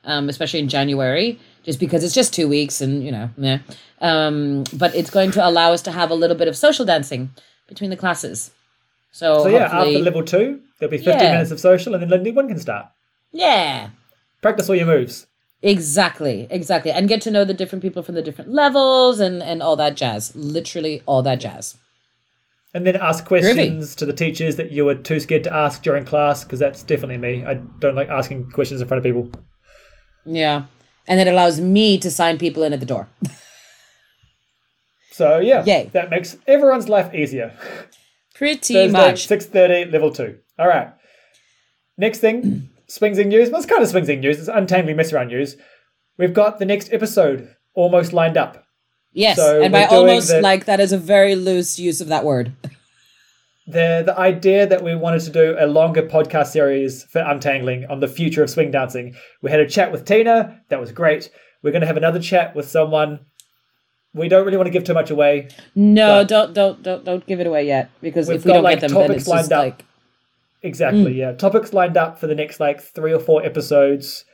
um, 0.05 0.29
especially 0.29 0.59
in 0.59 0.69
January, 0.69 1.39
just 1.63 1.79
because 1.79 2.03
it's 2.03 2.13
just 2.13 2.33
two 2.33 2.47
weeks 2.47 2.81
and, 2.81 3.03
you 3.03 3.11
know, 3.11 3.29
meh. 3.37 3.59
Um, 4.01 4.63
but 4.73 4.95
it's 4.95 5.09
going 5.09 5.31
to 5.31 5.45
allow 5.47 5.73
us 5.73 5.81
to 5.83 5.91
have 5.91 6.09
a 6.11 6.15
little 6.15 6.35
bit 6.37 6.47
of 6.47 6.55
social 6.57 6.85
dancing 6.85 7.31
between 7.67 7.89
the 7.89 7.97
classes. 7.97 8.51
So, 9.11 9.43
So 9.43 9.49
yeah, 9.49 9.65
after 9.71 9.99
level 9.99 10.23
2, 10.23 10.59
there'll 10.79 10.91
be 10.91 10.97
15 10.97 11.13
Yeah. 11.15 11.31
minutes 11.33 11.51
of 11.51 11.59
social 11.59 11.93
and 11.93 12.01
then 12.03 12.09
Lindy 12.09 12.31
1 12.31 12.47
can 12.47 12.59
start. 12.59 12.87
yeah, 13.31 13.89
Practice 14.41 14.69
all 14.69 14.75
your 14.75 14.85
moves. 14.85 15.27
exactly, 15.61 16.47
exactly. 16.49 16.91
And 16.91 17.09
get 17.09 17.21
to 17.23 17.31
know 17.31 17.43
the 17.43 17.53
different 17.53 17.81
people 17.81 18.03
from 18.03 18.15
the 18.15 18.21
different 18.21 18.51
levels 18.51 19.19
and, 19.19 19.43
and 19.43 19.61
all 19.61 19.75
that 19.75 19.95
jazz. 19.97 20.33
Literally 20.35 21.01
all 21.05 21.21
that 21.23 21.39
jazz. 21.41 21.75
And 22.73 22.85
then 22.85 22.95
ask 22.95 23.25
questions 23.25 23.95
to 23.95 24.05
the 24.05 24.13
teachers 24.13 24.55
that 24.57 24.71
you 24.71 24.85
were 24.85 24.93
too 24.95 25.19
scared 25.19 25.43
to 25.45 25.53
ask 25.53 25.81
during 25.81 26.05
class, 26.05 26.43
because 26.43 26.59
that's 26.59 26.83
definitely 26.83 27.17
me. 27.17 27.43
I 27.43 27.55
don't 27.79 27.95
like 27.95 28.09
asking 28.09 28.51
questions 28.51 28.79
in 28.79 28.87
front 28.87 28.99
of 28.99 29.03
people. 29.03 29.31
Yeah. 30.25 30.65
And 31.07 31.19
it 31.19 31.27
allows 31.27 31.59
me 31.59 31.97
to 31.97 32.11
sign 32.11 32.37
people 32.37 32.61
in 32.61 32.71
at 32.73 32.79
the 32.79 32.85
door. 32.85 33.07
So 35.11 35.39
yeah, 35.39 35.65
Yay. 35.65 35.89
that 35.93 36.09
makes 36.09 36.37
everyone's 36.47 36.87
life 36.87 37.13
easier. 37.13 37.53
Pretty 38.35 38.73
Thursday, 38.73 38.91
much. 38.91 39.27
six 39.27 39.45
thirty, 39.45 39.89
level 39.91 40.11
two. 40.11 40.37
All 40.57 40.67
right. 40.67 40.93
Next 41.97 42.19
thing, 42.19 42.69
Swingsing 42.89 43.27
news. 43.27 43.49
Well, 43.49 43.59
it's 43.59 43.69
kind 43.69 43.83
of 43.83 43.89
Swingsing 43.89 44.19
news. 44.21 44.39
It's 44.39 44.47
untangling 44.47 44.95
mess 44.95 45.11
around 45.11 45.27
news. 45.27 45.57
We've 46.17 46.33
got 46.33 46.59
the 46.59 46.65
next 46.65 46.93
episode 46.93 47.53
almost 47.73 48.13
lined 48.13 48.37
up. 48.37 48.63
Yes. 49.13 49.37
So 49.37 49.61
and 49.61 49.71
by 49.71 49.85
almost 49.85 50.29
the- 50.29 50.41
like 50.41 50.65
that 50.65 50.79
is 50.79 50.91
a 50.91 50.97
very 50.97 51.35
loose 51.35 51.79
use 51.79 52.01
of 52.01 52.07
that 52.07 52.23
word. 52.25 52.53
The 53.67 54.01
the 54.03 54.17
idea 54.17 54.65
that 54.65 54.83
we 54.83 54.95
wanted 54.95 55.21
to 55.21 55.29
do 55.29 55.55
a 55.59 55.67
longer 55.67 56.01
podcast 56.01 56.47
series 56.47 57.03
for 57.03 57.21
untangling 57.21 57.85
on 57.85 57.99
the 57.99 58.07
future 58.07 58.41
of 58.41 58.49
swing 58.49 58.71
dancing. 58.71 59.13
We 59.43 59.51
had 59.51 59.59
a 59.59 59.69
chat 59.69 59.91
with 59.91 60.05
Tina. 60.05 60.59
That 60.69 60.79
was 60.79 60.91
great. 60.91 61.29
We're 61.61 61.69
going 61.69 61.81
to 61.81 61.87
have 61.87 61.95
another 61.95 62.19
chat 62.19 62.55
with 62.55 62.67
someone 62.67 63.19
we 64.13 64.27
don't 64.27 64.45
really 64.45 64.57
want 64.57 64.67
to 64.67 64.71
give 64.71 64.85
too 64.85 64.93
much 64.93 65.11
away. 65.11 65.49
No, 65.75 66.23
don't 66.23 66.53
don't 66.53 66.81
don't 66.81 67.05
don't 67.05 67.25
give 67.27 67.39
it 67.39 67.47
away 67.47 67.67
yet 67.67 67.91
because 68.01 68.27
We've 68.27 68.37
if 68.37 68.45
we 68.45 68.49
got, 68.49 68.53
don't 68.55 68.63
like, 68.63 68.79
get 68.79 68.89
them, 68.89 68.95
then 68.95 69.07
topics 69.07 69.21
it's 69.21 69.29
just 69.29 69.51
lined 69.51 69.53
up. 69.53 69.63
like 69.63 69.85
Exactly, 70.61 71.13
mm. 71.13 71.15
yeah. 71.15 71.31
Topics 71.33 71.71
lined 71.71 71.95
up 71.95 72.19
for 72.19 72.27
the 72.27 72.35
next 72.35 72.59
like 72.59 72.81
three 72.81 73.13
or 73.13 73.19
four 73.19 73.43
episodes, 73.45 74.25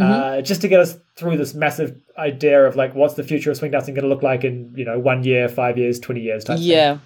uh, 0.00 0.40
just 0.42 0.60
to 0.62 0.68
get 0.68 0.80
us 0.80 0.96
through 1.16 1.36
this 1.36 1.54
massive 1.54 1.96
idea 2.18 2.64
of 2.66 2.74
like 2.76 2.94
what's 2.94 3.14
the 3.14 3.22
future 3.22 3.50
of 3.50 3.56
swing 3.56 3.70
dancing 3.70 3.94
going 3.94 4.02
to 4.02 4.08
look 4.08 4.22
like 4.22 4.44
in 4.44 4.72
you 4.76 4.84
know 4.84 4.98
one 4.98 5.22
year, 5.24 5.48
five 5.48 5.78
years, 5.78 5.98
twenty 6.00 6.20
years 6.20 6.44
type. 6.44 6.58
thing. 6.58 6.66
yeah. 6.66 6.98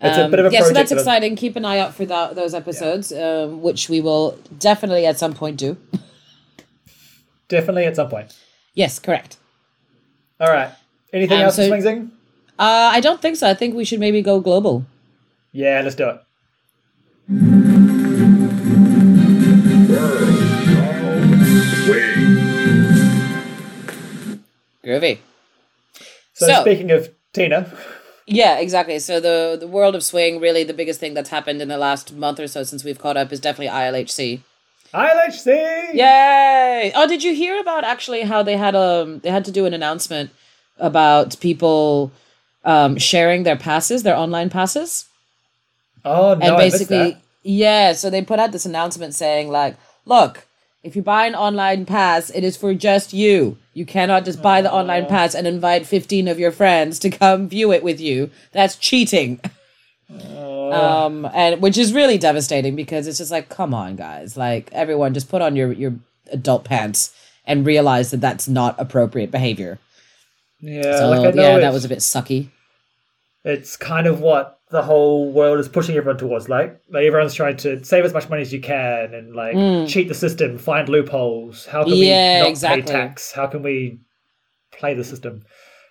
it's 0.00 0.18
a 0.18 0.24
Um, 0.24 0.30
bit 0.30 0.40
of 0.40 0.46
a 0.46 0.50
yeah, 0.52 0.62
so 0.62 0.72
that's 0.72 0.92
exciting. 0.92 1.36
Keep 1.36 1.56
an 1.56 1.64
eye 1.64 1.78
out 1.78 1.94
for 1.94 2.04
that, 2.06 2.34
those 2.34 2.54
episodes, 2.54 3.12
um, 3.12 3.62
which 3.62 3.88
we 3.88 4.00
will 4.00 4.38
definitely 4.58 5.06
at 5.06 5.18
some 5.18 5.32
point 5.32 5.56
do. 5.58 5.76
definitely 7.48 7.84
at 7.86 7.96
some 7.96 8.08
point. 8.08 8.34
yes, 8.74 8.98
correct. 8.98 9.36
All 10.40 10.48
right. 10.50 10.70
Anything 11.12 11.38
Um, 11.38 11.44
else 11.44 11.56
so- 11.56 11.62
for 11.62 11.68
Swing 11.68 11.82
Zing? 11.82 12.10
Uh, 12.58 12.90
I 12.92 13.00
don't 13.00 13.20
think 13.20 13.36
so. 13.36 13.48
I 13.48 13.54
think 13.54 13.74
we 13.74 13.84
should 13.84 13.98
maybe 14.00 14.22
go 14.22 14.40
global. 14.40 14.84
Yeah, 15.52 15.80
let's 15.82 15.96
do 15.96 16.08
it. 16.10 17.61
Groovy. 24.84 25.18
So, 26.34 26.46
So- 26.46 26.60
speaking 26.62 26.90
of 26.90 27.10
Tina, 27.32 27.70
Yeah, 28.26 28.58
exactly. 28.58 28.98
So 29.00 29.18
the 29.20 29.56
the 29.58 29.66
world 29.66 29.94
of 29.94 30.02
swing, 30.04 30.40
really, 30.40 30.62
the 30.64 30.74
biggest 30.74 31.00
thing 31.00 31.12
that's 31.14 31.30
happened 31.30 31.60
in 31.60 31.68
the 31.68 31.76
last 31.76 32.12
month 32.14 32.38
or 32.40 32.46
so 32.46 32.62
since 32.62 32.84
we've 32.84 32.98
caught 32.98 33.16
up 33.16 33.32
is 33.32 33.40
definitely 33.40 33.68
ILHC. 33.72 34.40
ILHC. 34.94 35.46
Yay! 35.94 36.92
Oh, 36.94 37.08
did 37.08 37.22
you 37.24 37.34
hear 37.34 37.58
about 37.60 37.82
actually 37.84 38.22
how 38.22 38.42
they 38.42 38.56
had 38.56 38.74
um 38.76 39.18
they 39.20 39.30
had 39.30 39.44
to 39.46 39.50
do 39.52 39.66
an 39.66 39.74
announcement 39.74 40.30
about 40.78 41.38
people 41.40 42.12
um 42.64 42.96
sharing 42.98 43.42
their 43.42 43.56
passes, 43.56 44.02
their 44.04 44.16
online 44.16 44.50
passes? 44.50 45.06
Oh 46.04 46.34
no, 46.34 46.46
and 46.46 46.56
basically 46.56 47.16
yeah 47.44 47.92
so 47.92 48.08
they 48.08 48.22
put 48.22 48.38
out 48.38 48.52
this 48.52 48.66
announcement 48.66 49.14
saying 49.14 49.48
like 49.50 49.74
look 50.04 50.46
if 50.82 50.96
you 50.96 51.02
buy 51.02 51.26
an 51.26 51.34
online 51.34 51.86
pass 51.86 52.30
it 52.30 52.44
is 52.44 52.56
for 52.56 52.74
just 52.74 53.12
you. 53.12 53.56
You 53.74 53.86
cannot 53.86 54.24
just 54.24 54.42
buy 54.42 54.60
the 54.62 54.72
online 54.72 55.06
pass 55.06 55.34
and 55.34 55.46
invite 55.46 55.86
15 55.86 56.28
of 56.28 56.38
your 56.38 56.52
friends 56.52 56.98
to 57.00 57.10
come 57.10 57.48
view 57.48 57.72
it 57.72 57.82
with 57.82 58.00
you. 58.00 58.30
That's 58.52 58.76
cheating. 58.76 59.40
Um 60.10 61.26
and 61.32 61.62
which 61.62 61.78
is 61.78 61.92
really 61.92 62.18
devastating 62.18 62.76
because 62.76 63.06
it's 63.06 63.18
just 63.18 63.30
like 63.30 63.48
come 63.48 63.72
on 63.72 63.96
guys. 63.96 64.36
Like 64.36 64.70
everyone 64.72 65.14
just 65.14 65.28
put 65.28 65.42
on 65.42 65.56
your 65.56 65.72
your 65.72 65.94
adult 66.30 66.64
pants 66.64 67.14
and 67.46 67.66
realize 67.66 68.10
that 68.10 68.20
that's 68.20 68.48
not 68.48 68.74
appropriate 68.78 69.30
behavior. 69.30 69.78
Yeah, 70.60 70.98
so 70.98 71.10
like 71.10 71.34
yeah 71.34 71.58
that 71.58 71.72
was 71.72 71.84
a 71.84 71.88
bit 71.88 71.98
sucky. 71.98 72.48
It's 73.44 73.76
kind 73.76 74.06
of 74.06 74.20
what 74.20 74.60
the 74.72 74.82
whole 74.82 75.30
world 75.30 75.60
is 75.60 75.68
pushing 75.68 75.96
everyone 75.96 76.18
towards. 76.18 76.48
Like, 76.48 76.80
like 76.90 77.04
everyone's 77.04 77.34
trying 77.34 77.56
to 77.58 77.84
save 77.84 78.04
as 78.04 78.12
much 78.14 78.28
money 78.28 78.42
as 78.42 78.52
you 78.52 78.60
can 78.60 79.14
and 79.14 79.36
like 79.36 79.54
cheat 79.88 80.08
the 80.08 80.14
system, 80.14 80.58
find 80.58 80.88
loopholes. 80.88 81.66
How 81.66 81.84
can 81.84 81.92
Mm. 81.92 82.06
Yeah, 82.06 82.34
we 82.38 82.40
not 82.40 82.48
exactly. 82.50 82.82
pay 82.82 82.88
tax? 82.92 83.32
How 83.32 83.46
can 83.46 83.62
we 83.62 84.00
play 84.72 84.94
the 84.94 85.04
system? 85.04 85.42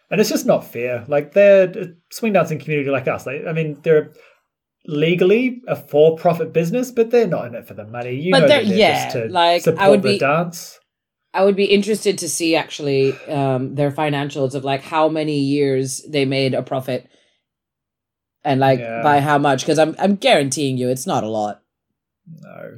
And 0.09 0.19
it's 0.19 0.29
just 0.29 0.45
not 0.45 0.65
fair. 0.65 1.05
Like 1.07 1.33
they're 1.33 1.69
a 1.69 1.85
swing 2.11 2.33
dancing 2.33 2.59
community 2.59 2.89
like 2.89 3.07
us. 3.07 3.25
Like, 3.25 3.45
I 3.47 3.53
mean, 3.53 3.77
they're 3.83 4.11
legally 4.87 5.61
a 5.67 5.75
for-profit 5.75 6.53
business, 6.53 6.91
but 6.91 7.11
they're 7.11 7.27
not 7.27 7.45
in 7.45 7.55
it 7.55 7.67
for 7.67 7.75
the 7.75 7.85
money. 7.85 8.15
You 8.15 8.31
But 8.31 8.39
know, 8.41 8.47
they're- 8.47 8.65
they're 8.65 8.75
yeah, 8.77 9.03
just 9.03 9.15
to 9.15 9.25
like, 9.29 9.55
I 9.55 9.59
support 9.59 9.89
would 9.91 10.01
the 10.01 10.13
be- 10.13 10.17
dance. 10.19 10.79
I 11.33 11.45
would 11.45 11.55
be 11.55 11.65
interested 11.65 12.17
to 12.17 12.27
see 12.27 12.55
actually 12.57 13.13
um, 13.29 13.75
their 13.75 13.89
financials 13.91 14.53
of 14.53 14.65
like 14.65 14.81
how 14.81 15.07
many 15.07 15.39
years 15.39 16.01
they 16.09 16.25
made 16.25 16.53
a 16.53 16.61
profit 16.61 17.07
and 18.43 18.59
like 18.59 18.79
Yeah. 18.79 19.01
by 19.03 19.19
how 19.19 19.37
much 19.37 19.61
because 19.61 19.79
I'm 19.79 19.95
I'm 19.99 20.15
guaranteeing 20.15 20.77
you 20.77 20.89
it's 20.89 21.07
not 21.07 21.23
a 21.23 21.27
lot. 21.27 21.61
No. 22.41 22.77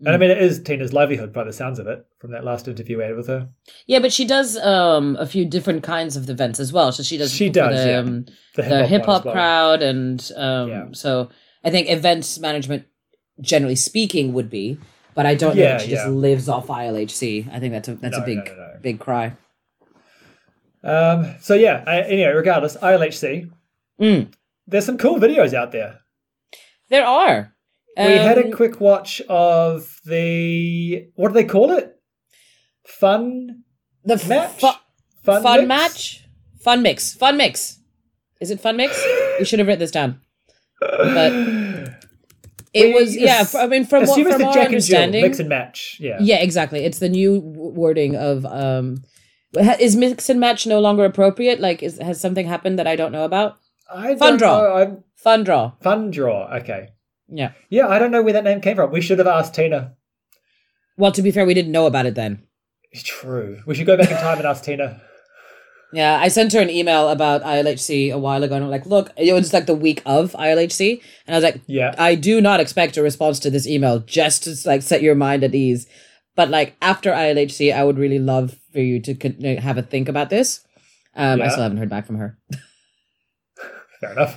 And 0.00 0.08
I 0.10 0.16
Mm. 0.16 0.20
mean, 0.20 0.30
it 0.30 0.38
is 0.38 0.62
Tina's 0.62 0.92
livelihood 0.92 1.32
by 1.32 1.42
the 1.42 1.52
sounds 1.52 1.80
of 1.80 1.88
it 1.88 2.06
from 2.20 2.30
that 2.30 2.44
last 2.44 2.68
interview 2.68 3.02
I 3.02 3.06
had 3.06 3.16
with 3.16 3.26
her. 3.26 3.48
Yeah, 3.86 3.98
but 3.98 4.12
she 4.12 4.24
does 4.24 4.56
um, 4.58 5.16
a 5.18 5.26
few 5.26 5.44
different 5.44 5.82
kinds 5.82 6.16
of 6.16 6.30
events 6.30 6.60
as 6.60 6.72
well. 6.72 6.92
So 6.92 7.02
she 7.02 7.16
does 7.16 7.32
She 7.32 7.48
does, 7.50 7.82
the, 7.84 7.90
yeah. 7.90 7.98
um, 7.98 8.26
The 8.54 8.86
hip 8.86 9.04
hop 9.06 9.24
well. 9.24 9.34
crowd 9.34 9.82
and 9.82 10.30
um, 10.36 10.68
Yeah. 10.68 10.84
so 10.92 11.30
I 11.64 11.70
think 11.70 11.90
events 11.90 12.38
management 12.38 12.84
generally 13.40 13.74
speaking 13.74 14.32
would 14.34 14.48
be, 14.48 14.78
but 15.16 15.26
I 15.26 15.34
don't 15.34 15.56
know 15.56 15.62
Yeah, 15.62 15.76
if 15.76 15.82
she 15.82 15.90
just 15.90 16.06
lives 16.06 16.48
off 16.48 16.68
ILHC. 16.68 17.48
I 17.52 17.58
think 17.58 17.72
that's 17.72 17.88
a 17.88 17.94
that's 17.96 18.16
No, 18.16 18.22
a 18.22 18.26
big 18.26 18.38
no, 18.38 18.54
no. 18.54 18.68
big 18.80 19.00
cry. 19.00 19.32
Um, 20.84 21.34
so 21.40 21.54
yeah, 21.54 21.82
I, 21.88 22.02
anyway, 22.02 22.30
regardless, 22.32 22.76
ILHC, 22.76 23.50
Mm. 24.00 24.28
There's 24.68 24.84
some 24.86 24.98
cool 24.98 25.18
videos 25.18 25.52
out 25.54 25.72
there. 25.72 26.00
There 26.90 27.04
are. 27.04 27.54
we 27.96 28.04
had 28.04 28.38
a 28.38 28.44
Um, 28.44 28.52
quick 28.52 28.80
watch 28.80 29.20
of 29.28 29.98
the 30.04 31.06
what 31.16 31.28
do 31.28 31.34
they 31.34 31.44
call 31.44 31.72
it? 31.72 31.96
Fun 32.86 33.64
the 34.04 34.14
f- 34.14 34.28
match? 34.28 34.60
fu- 34.60 34.80
fun, 35.24 35.42
fun, 35.42 35.58
mix? 35.60 35.68
match 35.68 36.24
fun 36.60 36.82
mix 36.82 37.14
fun 37.14 37.36
mix 37.36 37.78
is 38.40 38.50
it 38.50 38.60
fun 38.60 38.76
mix 38.76 39.00
we 39.38 39.44
should 39.44 39.58
have 39.58 39.68
written 39.68 39.78
this 39.80 39.90
down 39.90 40.20
but 40.80 41.32
it 42.74 42.86
We- 42.86 42.94
was 42.94 43.16
yeah 43.16 43.44
i 43.56 43.66
mean 43.66 43.84
from 43.84 44.04
what 44.06 44.20
from 44.22 44.38
the 44.40 44.46
our 44.46 44.52
Jack 44.54 44.56
and 44.56 44.66
understanding 44.74 45.22
mix 45.22 45.38
and 45.38 45.48
match. 45.48 45.96
Yeah. 46.00 46.16
yeah 46.20 46.36
exactly 46.38 46.84
it's 46.84 46.98
the 46.98 47.08
new 47.08 47.40
wording 47.40 48.16
of 48.16 48.44
um 48.46 49.02
is 49.80 49.96
mix 49.96 50.28
and 50.30 50.40
match 50.40 50.66
no 50.66 50.80
longer 50.80 51.04
appropriate 51.04 51.60
like 51.60 51.82
is 51.82 51.98
has 51.98 52.20
something 52.20 52.46
happened 52.46 52.78
that 52.78 52.86
i 52.86 52.96
don't 52.96 53.12
know 53.12 53.24
about 53.24 53.58
I 53.92 54.14
Fun 54.16 54.36
draw. 54.36 54.60
know, 54.62 54.72
I'm 54.74 55.04
fun 55.16 55.44
draw 55.44 55.72
fun 55.80 56.10
draw. 56.10 56.54
Okay. 56.58 56.88
yeah 57.28 57.52
Yeah, 57.70 57.88
I 57.88 57.98
don't 57.98 58.10
know 58.10 58.22
where 58.22 58.32
that 58.34 58.44
name 58.44 58.60
came 58.60 58.76
from. 58.76 58.90
We 58.92 59.00
should 59.00 59.18
have 59.18 59.26
asked 59.28 59.54
Tina. 59.54 59.94
well 60.96 61.12
to 61.12 61.22
be 61.22 61.30
fair 61.30 61.46
we 61.46 61.54
didn't 61.54 61.72
know 61.72 61.86
about 61.86 62.06
it 62.06 62.14
then 62.14 62.42
It's 62.92 63.02
true. 63.02 63.60
We 63.66 63.74
should 63.74 63.86
go 63.86 63.96
back 63.96 64.10
in 64.10 64.16
time 64.16 64.38
and 64.38 64.46
ask 64.46 64.64
Tina. 64.64 65.00
Yeah, 65.92 66.18
I 66.20 66.28
sent 66.28 66.52
her 66.52 66.60
an 66.60 66.68
email 66.68 67.08
about 67.08 67.42
ILHC 67.42 68.12
a 68.12 68.18
while 68.18 68.42
ago, 68.44 68.54
and 68.54 68.62
I'm 68.64 68.70
like, 68.70 68.84
look, 68.84 69.10
it 69.16 69.32
was 69.32 69.54
like 69.54 69.64
the 69.64 69.74
week 69.74 70.02
of 70.04 70.32
ILHC, 70.32 71.00
and 71.26 71.34
I 71.34 71.38
was 71.38 71.44
like, 71.44 71.62
Yeah. 71.66 71.94
I 71.96 72.14
do 72.14 72.42
not 72.42 72.60
expect 72.60 72.98
a 72.98 73.02
response 73.02 73.38
to 73.40 73.48
this 73.50 73.66
email, 73.66 74.00
just 74.00 74.44
to 74.44 74.54
like 74.68 74.82
set 74.82 75.00
your 75.00 75.14
mind 75.14 75.44
at 75.44 75.54
ease. 75.54 75.86
But 76.36 76.50
like 76.50 76.76
after 76.82 77.10
ILHC, 77.10 77.72
I 77.74 77.84
would 77.84 77.96
really 77.96 78.18
love 78.18 78.58
for 78.72 78.80
you 78.80 79.00
to 79.00 79.14
con- 79.14 79.40
have 79.40 79.78
a 79.78 79.82
think 79.82 80.10
about 80.10 80.28
this. 80.28 80.60
Um, 81.16 81.40
I 81.40 81.48
still 81.48 81.62
haven't 81.62 81.78
heard 81.78 81.88
back 81.88 82.06
from 82.06 82.16
her. 82.18 82.38
Fair 84.00 84.12
enough. 84.12 84.34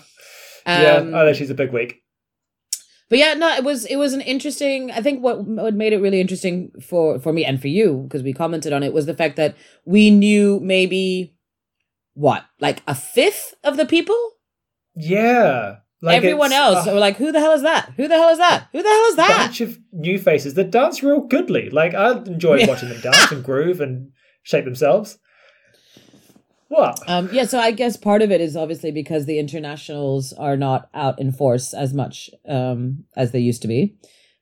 Um, 0.65 0.82
yeah. 0.82 0.98
Oh, 0.98 1.03
no, 1.25 1.34
she's 1.34 1.50
a 1.50 1.56
big 1.56 1.72
week. 1.72 1.98
But 3.10 3.20
yeah, 3.20 3.34
no, 3.34 3.53
it 3.53 3.63
was 3.65 3.84
it 3.86 3.98
was 3.98 4.13
an 4.13 4.22
interesting. 4.22 4.89
I 4.91 5.01
think 5.01 5.22
what 5.22 5.44
what 5.46 5.74
made 5.74 5.91
it 5.91 5.98
really 6.00 6.22
interesting 6.22 6.72
for 6.82 7.20
for 7.20 7.34
me 7.34 7.44
and 7.44 7.60
for 7.60 7.68
you 7.68 8.03
because 8.08 8.24
we 8.24 8.32
commented 8.32 8.72
on 8.72 8.84
it 8.84 8.94
was 8.94 9.06
the 9.06 9.13
fact 9.13 9.36
that 9.36 9.56
we 9.86 10.10
knew 10.10 10.60
maybe 10.63 11.36
what 12.13 12.46
like 12.62 12.82
a 12.88 12.96
fifth 12.96 13.53
of 13.63 13.75
the 13.77 13.86
people 13.86 14.18
Yeah. 14.96 15.77
Like 16.03 16.18
Everyone 16.18 16.51
else 16.51 16.88
were 16.88 16.94
like, 16.94 17.18
"Who 17.18 17.32
the 17.32 17.39
hell 17.39 17.51
is 17.51 17.62
that? 17.62 17.91
Who 17.96 18.08
the 18.08 18.15
hell 18.18 18.30
is 18.30 18.39
that? 18.39 18.68
Who 18.72 18.82
the 18.82 18.89
hell 18.89 19.06
is 19.06 19.15
that?" 19.18 19.38
bunch 19.46 19.62
of 19.62 19.77
new 19.91 20.18
faces 20.18 20.56
that 20.56 20.72
dance 20.72 21.03
real 21.03 21.20
goodly. 21.20 21.70
Like 21.70 21.94
I 21.94 22.13
enjoy 22.13 22.56
Yeah. 22.60 22.68
watching 22.68 22.89
them 22.89 23.01
dance 23.01 23.32
and 23.32 23.44
groove 23.50 23.82
and 23.82 24.12
shape 24.44 24.65
themselves. 24.65 25.20
What? 26.71 26.97
Um, 27.05 27.27
yeah, 27.33 27.43
so 27.43 27.59
I 27.59 27.71
guess 27.71 27.97
part 27.97 28.21
of 28.21 28.31
it 28.31 28.39
is 28.39 28.55
obviously 28.55 28.91
because 28.91 29.25
the 29.25 29.39
internationals 29.39 30.31
are 30.31 30.55
not 30.55 30.89
out 30.93 31.19
in 31.19 31.33
force 31.33 31.73
as 31.73 31.93
much 31.93 32.29
um, 32.47 33.03
as 33.17 33.31
they 33.33 33.39
used 33.39 33.61
to 33.63 33.67
be, 33.67 33.97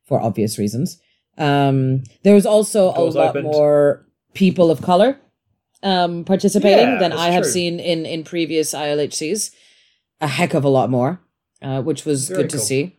for 0.06 0.22
obvious 0.22 0.60
reasons. 0.60 1.02
Um, 1.40 2.04
there 2.24 2.36
was 2.36 2.46
also 2.46 2.90
a 2.90 3.02
lot 3.02 3.30
opened. 3.30 3.46
more 3.46 4.06
people 4.36 4.70
of 4.70 4.80
color 4.80 5.18
um, 5.82 6.24
participating 6.24 6.88
Yeah, 6.90 7.00
than 7.00 7.14
I 7.14 7.30
have 7.32 7.44
true. 7.46 7.52
seen 7.52 7.80
in 7.80 8.06
in 8.06 8.24
previous 8.24 8.76
ILHCs. 8.76 9.50
A 10.22 10.28
heck 10.28 10.54
of 10.54 10.64
a 10.64 10.70
lot 10.70 10.92
more, 10.92 11.20
uh, 11.64 11.82
which 11.82 12.06
was 12.06 12.28
Very 12.28 12.44
good 12.44 12.50
to 12.52 12.60
see. 12.60 12.96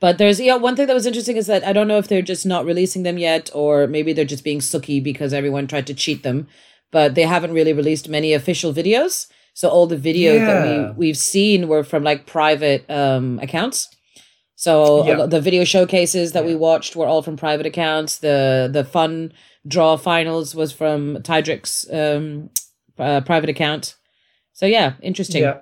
But 0.00 0.16
there's 0.16 0.40
yeah 0.40 0.56
one 0.56 0.74
thing 0.74 0.86
that 0.86 0.94
was 0.94 1.04
interesting 1.04 1.36
is 1.36 1.48
that 1.48 1.64
I 1.64 1.74
don't 1.74 1.88
know 1.88 1.98
if 1.98 2.08
they're 2.08 2.22
just 2.22 2.46
not 2.46 2.64
releasing 2.64 3.02
them 3.02 3.18
yet 3.18 3.50
or 3.52 3.86
maybe 3.86 4.14
they're 4.14 4.24
just 4.24 4.44
being 4.44 4.62
sooky 4.62 5.00
because 5.00 5.34
everyone 5.34 5.66
tried 5.66 5.86
to 5.88 5.94
cheat 5.94 6.22
them. 6.22 6.46
But 6.92 7.14
they 7.14 7.22
haven't 7.22 7.52
really 7.52 7.72
released 7.72 8.08
many 8.08 8.32
official 8.32 8.72
videos. 8.72 9.26
So 9.54 9.68
all 9.68 9.86
the 9.86 9.96
videos 9.96 10.38
Yeah. 10.38 10.46
that 10.46 10.66
we 10.96 11.06
we've 11.06 11.16
seen 11.18 11.68
were 11.68 11.84
from 11.84 12.02
like 12.04 12.26
private 12.26 12.84
um 12.90 13.38
accounts. 13.42 13.88
So 14.56 15.06
Yeah. 15.06 15.26
the 15.26 15.40
video 15.40 15.64
showcases 15.64 16.32
that 16.32 16.44
we 16.44 16.54
watched 16.54 16.96
were 16.96 17.06
all 17.06 17.22
from 17.22 17.36
private 17.36 17.66
accounts. 17.66 18.18
The 18.18 18.68
the 18.72 18.84
fun 18.84 19.32
draw 19.66 19.96
finals 19.96 20.54
was 20.54 20.72
from 20.72 21.16
Tydrick's 21.22 21.86
um 21.92 22.50
uh, 22.98 23.20
private 23.22 23.48
account. 23.50 23.96
So 24.52 24.66
yeah, 24.66 24.94
interesting. 25.02 25.42
Yeah. 25.42 25.60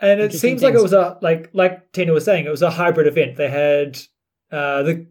And 0.00 0.20
it 0.20 0.32
seems 0.32 0.62
like 0.62 0.74
it 0.74 0.82
was 0.82 0.92
a 0.92 1.18
like 1.20 1.50
like 1.52 1.92
Tina 1.92 2.12
was 2.12 2.24
saying, 2.24 2.46
it 2.46 2.50
was 2.50 2.62
a 2.62 2.70
hybrid 2.70 3.06
event. 3.06 3.36
They 3.36 3.48
had 3.50 3.98
uh 4.52 4.82
the 4.82 5.06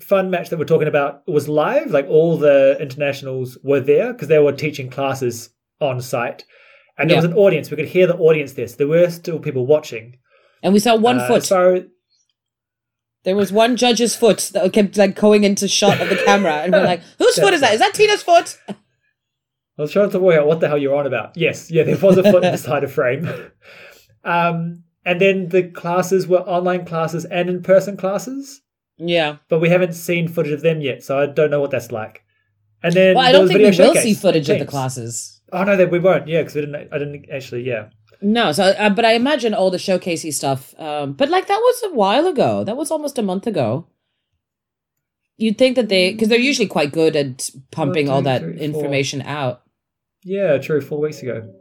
fun 0.00 0.30
match 0.30 0.50
that 0.50 0.58
we're 0.58 0.64
talking 0.64 0.88
about 0.88 1.26
was 1.28 1.48
live, 1.48 1.90
like 1.90 2.06
all 2.08 2.36
the 2.36 2.76
internationals 2.80 3.56
were 3.62 3.80
there 3.80 4.12
because 4.12 4.28
they 4.28 4.38
were 4.38 4.52
teaching 4.52 4.90
classes 4.90 5.50
on 5.80 6.00
site, 6.00 6.44
and 6.98 7.08
there 7.08 7.16
Yeah. 7.16 7.22
was 7.22 7.30
an 7.30 7.36
audience. 7.36 7.70
We 7.70 7.76
could 7.76 7.86
hear 7.88 8.06
the 8.06 8.16
audience 8.16 8.52
there. 8.52 8.66
So 8.68 8.76
there 8.76 8.86
were 8.88 9.08
still 9.10 9.38
people 9.38 9.66
watching. 9.66 10.18
And 10.62 10.72
we 10.72 10.78
saw 10.80 10.96
one 10.96 11.18
Uh, 11.20 11.28
foot. 11.28 11.44
So 11.44 11.84
There 13.24 13.36
was 13.36 13.50
one 13.50 13.76
judge's 13.76 14.14
foot 14.14 14.50
that 14.52 14.70
kept 14.74 14.98
like 14.98 15.14
going 15.14 15.44
into 15.44 15.66
shot 15.66 15.98
of 16.00 16.10
the 16.10 16.16
camera, 16.16 16.56
and 16.56 16.72
we're 16.74 16.84
like, 16.84 17.00
"Whose 17.18 17.38
foot 17.38 17.54
is 17.54 17.62
that? 17.62 17.72
Is 17.72 17.80
that 17.80 17.94
Tina's 17.94 18.22
foot?" 18.22 18.58
I 18.68 19.82
was 19.82 19.92
trying 19.92 20.10
to 20.10 20.18
work 20.20 20.38
out 20.38 20.46
what 20.46 20.60
the 20.60 20.68
hell 20.68 20.76
you're 20.76 20.94
on 20.94 21.06
about. 21.06 21.34
Yes, 21.36 21.70
yeah, 21.70 21.84
there 21.84 21.96
was 21.96 22.18
a 22.18 22.22
foot 22.22 22.44
inside 22.54 22.84
a 22.84 22.88
frame. 22.88 23.26
Um, 24.24 24.84
and 25.06 25.20
then 25.20 25.48
the 25.48 25.62
classes 25.64 26.26
were 26.28 26.40
online 26.40 26.84
classes 26.84 27.24
and 27.24 27.48
in-person 27.48 27.96
classes, 27.96 28.60
Yeah. 29.08 29.36
but 29.48 29.60
we 29.60 29.68
haven't 29.68 29.94
seen 29.94 30.28
footage 30.28 30.52
of 30.52 30.62
them 30.62 30.80
yet, 30.80 31.02
so 31.02 31.18
I 31.18 31.26
don't 31.26 31.50
know 31.50 31.60
what 31.60 31.70
that's 31.70 31.90
like. 31.92 32.24
And 32.82 32.92
then 32.94 33.16
Well, 33.16 33.24
I 33.24 33.32
don't 33.32 33.48
think 33.48 33.60
we 33.60 33.84
will 33.84 33.94
see 33.94 34.14
footage 34.14 34.48
of 34.48 34.58
the 34.58 34.66
classes. 34.66 35.40
Oh 35.52 35.64
no, 35.64 35.76
that 35.76 35.90
we 35.90 35.98
won't. 35.98 36.28
Yeah, 36.28 36.40
because 36.42 36.54
we 36.54 36.60
didn't. 36.62 36.92
I 36.92 36.98
didn't 36.98 37.26
actually. 37.32 37.62
Yeah. 37.62 37.90
No, 38.20 38.52
so 38.52 38.64
uh, 38.64 38.90
but 38.90 39.04
I 39.04 39.12
imagine 39.12 39.54
all 39.54 39.70
the 39.70 39.78
showcasey 39.78 40.32
stuff. 40.32 40.74
Um, 40.78 41.12
but 41.12 41.28
like 41.28 41.46
that 41.46 41.58
was 41.58 41.82
a 41.84 41.94
while 41.94 42.26
ago. 42.26 42.64
That 42.64 42.76
was 42.76 42.90
almost 42.90 43.18
a 43.18 43.22
month 43.22 43.46
ago. 43.46 43.86
You'd 45.36 45.58
think 45.58 45.76
that 45.76 45.88
they, 45.88 46.12
because 46.12 46.28
they're 46.28 46.38
usually 46.38 46.68
quite 46.68 46.92
good 46.92 47.16
at 47.16 47.50
pumping 47.72 48.08
all 48.08 48.20
two, 48.20 48.24
that 48.24 48.42
three, 48.42 48.58
information 48.58 49.20
out. 49.22 49.62
Yeah, 50.22 50.58
true. 50.58 50.80
Four 50.80 51.00
weeks 51.00 51.22
ago. 51.22 51.52